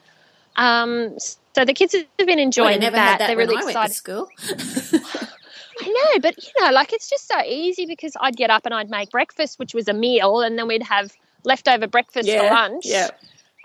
[0.55, 1.19] Um,
[1.55, 3.09] so the kids have been enjoying never that.
[3.13, 3.95] had that They're really excited.
[3.95, 4.29] school.
[5.85, 8.75] I know, but you know, like it's just so easy because I'd get up and
[8.75, 11.13] I'd make breakfast, which was a meal, and then we'd have
[11.45, 12.85] leftover breakfast for lunch.
[12.87, 13.09] Yeah.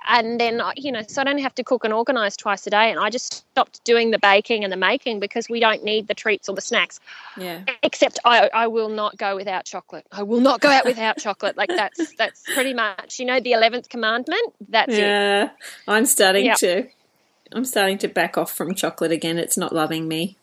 [0.10, 2.70] and then uh, you know so i don't have to cook and organize twice a
[2.70, 6.08] day and i just stopped doing the baking and the making because we don't need
[6.08, 7.00] the treats or the snacks
[7.38, 7.62] Yeah.
[7.84, 11.58] except i i will not go without chocolate i will not go out without chocolate
[11.58, 15.50] like that's that's pretty much you know the 11th commandment that's it Yeah.
[15.88, 16.58] I'm starting Yep.
[16.60, 16.88] to
[17.52, 19.38] I'm starting to back off from chocolate again.
[19.38, 20.36] It's not loving me.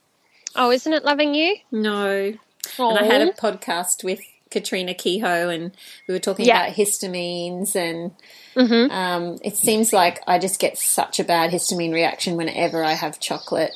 [0.57, 2.35] Oh isn't it loving you No.
[2.79, 5.73] And I had a podcast with Katrina Kehoe and
[6.09, 6.65] we were talking Yeah.
[6.67, 8.13] about histamines and
[8.55, 8.91] Mhm.
[8.91, 13.21] um, it seems like I just get such a bad histamine reaction whenever I have
[13.21, 13.73] chocolate.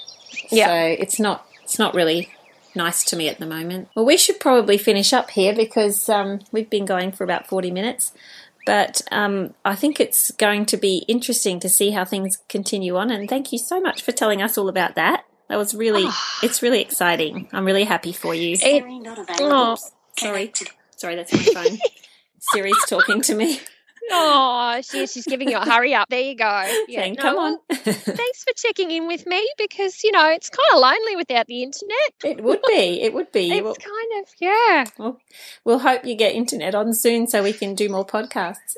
[0.51, 0.69] Yeah.
[0.69, 2.31] So it's not it's not really
[2.75, 3.89] nice to me at the moment.
[3.95, 7.71] Well, we should probably finish up here because um, we've been going for about 40
[7.71, 8.13] minutes.
[8.65, 13.11] But um, I think it's going to be interesting to see how things continue on.
[13.11, 15.25] And thank you so much for telling us all about that.
[15.49, 16.39] That was really, ah.
[16.43, 17.49] it's really exciting.
[17.53, 18.57] I'm really happy for you.
[18.61, 18.85] It-
[19.41, 19.77] oh,
[20.19, 20.53] Sorry,
[20.97, 21.79] sorry, that's my phone.
[22.53, 23.61] Siri's talking to me.
[24.11, 26.45] Oh she, she's giving you a hurry up there you go
[26.89, 30.51] yeah saying, no, "Come on." thanks for checking in with me because you know it's
[30.51, 33.03] kind of lonely without the internet it would be.
[33.03, 33.53] It would be.
[33.53, 35.19] it's We'll, kind of yeah we'll,
[35.65, 38.77] we'll hope you get internet on soon so we can do more podcasts.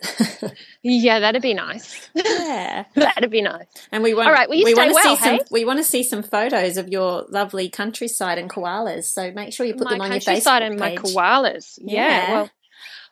[0.83, 2.85] yeah that'd be nice yeah.
[2.95, 5.39] that'd be nice And we want, All right, well, we want to well, see some.
[5.51, 9.05] We want to see some photos of your lovely countryside and koalas.
[9.05, 11.79] So make sure you put my them on your countryside Facebook and my koalas.
[11.83, 12.01] Yeah.
[12.01, 12.33] Yeah.
[12.33, 12.51] well,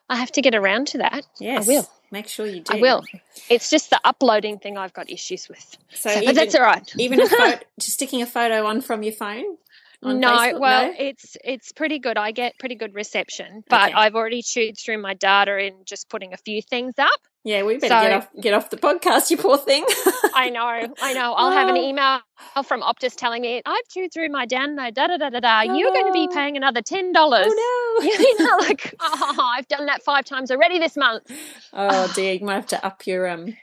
[0.09, 1.27] I have to get around to that.
[1.39, 1.89] Yes, I will.
[2.11, 2.77] Make sure you do.
[2.77, 3.05] I will.
[3.51, 5.77] It's just the uploading thing I've got issues with.
[5.93, 6.91] So, but even, that's all right.
[6.97, 9.59] even a photo, just sticking a photo on from your phone.
[10.01, 10.61] No, Facebook?
[10.61, 10.95] well, No?
[10.99, 12.17] it's it's pretty good.
[12.17, 13.93] I get pretty good reception, but Okay.
[13.95, 17.21] I've already chewed through my data and just putting a few things up.
[17.45, 19.85] yeah, we better so- get off get off the podcast, you poor thing.
[20.35, 21.33] I know, I know.
[21.35, 21.89] I'll have an Oh.
[21.89, 22.21] email
[22.65, 24.95] from Optus telling me I've chewed through my download.
[24.95, 25.61] Da da da da da.
[25.63, 27.47] You're going to be paying another ten dollars.
[27.49, 28.09] oh no!
[28.25, 31.25] you know, like oh, I've done that five times already this month.
[31.73, 33.57] oh dear, you might have to up your um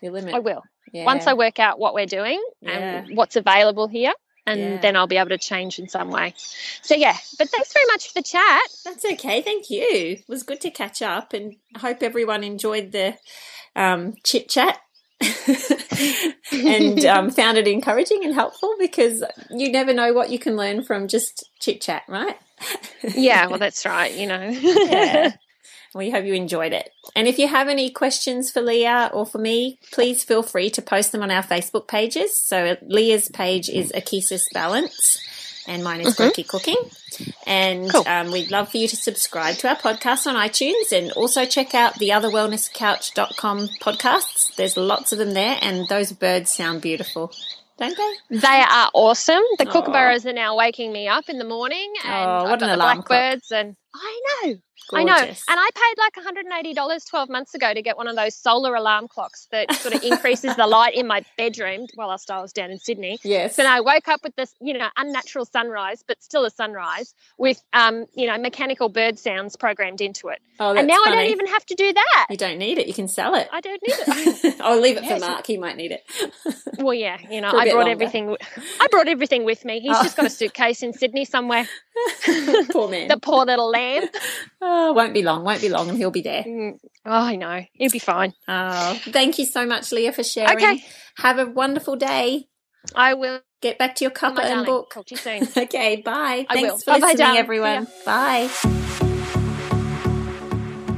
[0.00, 0.34] your limit.
[0.34, 0.62] I will.
[0.92, 1.04] Yeah.
[1.06, 4.12] once I work out what we're doing and what's available here,
[4.46, 4.76] and Yeah.
[4.78, 6.34] then I'll be able to change in some way.
[6.82, 8.62] So yeah, but thanks very much for the chat.
[8.84, 9.42] That's okay.
[9.42, 9.82] Thank you.
[10.18, 13.16] It was good to catch up, and I hope everyone enjoyed the
[13.76, 14.78] um, chit chat
[16.52, 20.82] and um, found it encouraging and helpful because you never know what you can learn
[20.84, 22.36] from just chit chat, right?
[23.14, 24.12] Yeah, well that's right.
[24.12, 24.42] You know.
[24.42, 25.32] Yeah.
[25.94, 26.90] We hope you enjoyed it.
[27.14, 30.82] And if you have any questions for Leah or for me, please feel free to
[30.82, 32.38] post them on our Facebook pages.
[32.38, 35.20] So Leah's page is Akisis Balance
[35.68, 36.76] and mine is Quirky Cooking.
[37.46, 38.06] And Cool.
[38.08, 41.74] um, we'd love for you to subscribe to our podcast on iTunes and also check
[41.74, 44.54] out the otherwellnesscouch.com podcasts.
[44.56, 47.32] There's lots of them there and those birds sound beautiful,
[47.78, 48.38] don't they?
[48.38, 49.42] They are awesome.
[49.58, 49.72] The Aw.
[49.72, 52.68] kookaburras are now waking me up in the morning, and Oh, what I've got an
[52.70, 53.08] the alarm clock.
[53.08, 53.50] blackbirds.
[53.52, 54.54] And I know,
[54.92, 55.16] I know.
[55.16, 59.08] And I paid like $180 12 months ago to get one of those solar alarm
[59.08, 62.78] clocks that sort of increases the light in my bedroom whilst I was down in
[62.78, 63.18] Sydney.
[63.22, 63.56] Yes.
[63.56, 67.62] Then I woke up with this, you know, unnatural sunrise, but still a sunrise with,
[67.72, 70.40] um, you know, mechanical bird sounds programmed into it.
[70.60, 72.26] oh, and now I don't even have to do that.
[72.30, 72.86] You don't need it.
[72.86, 73.48] You can sell it.
[73.52, 73.94] I don't need
[74.44, 74.56] it.
[74.60, 75.20] I'll leave it Yes.
[75.22, 75.46] for Mark.
[75.46, 76.04] He might need it.
[76.78, 77.90] well, yeah, you know, I brought longer.
[77.90, 78.36] everything.
[78.80, 79.80] I brought everything with me.
[79.80, 80.02] He's Oh.
[80.02, 81.68] just got a suitcase in Sydney somewhere.
[82.70, 83.08] Poor man.
[83.08, 84.08] The poor little lamb.
[84.60, 86.44] Oh, won't be long, won't be long, and he'll be there.
[86.44, 87.64] Mm, Oh, I know.
[87.74, 88.32] He'll be fine.
[88.48, 90.56] Oh, thank you so much, Leah, for sharing.
[90.56, 90.82] Okay.
[91.18, 92.48] Have a wonderful day.
[92.94, 93.40] I will.
[93.60, 94.64] Get back to your Oh, cuppa and darling.
[94.66, 94.90] book.
[94.92, 95.48] Talk to you soon.
[95.64, 96.44] Okay, bye.
[96.48, 96.78] I Thanks will.
[96.78, 97.38] for Bye-bye, listening, darling.
[97.38, 97.88] everyone.
[98.04, 98.83] Bye.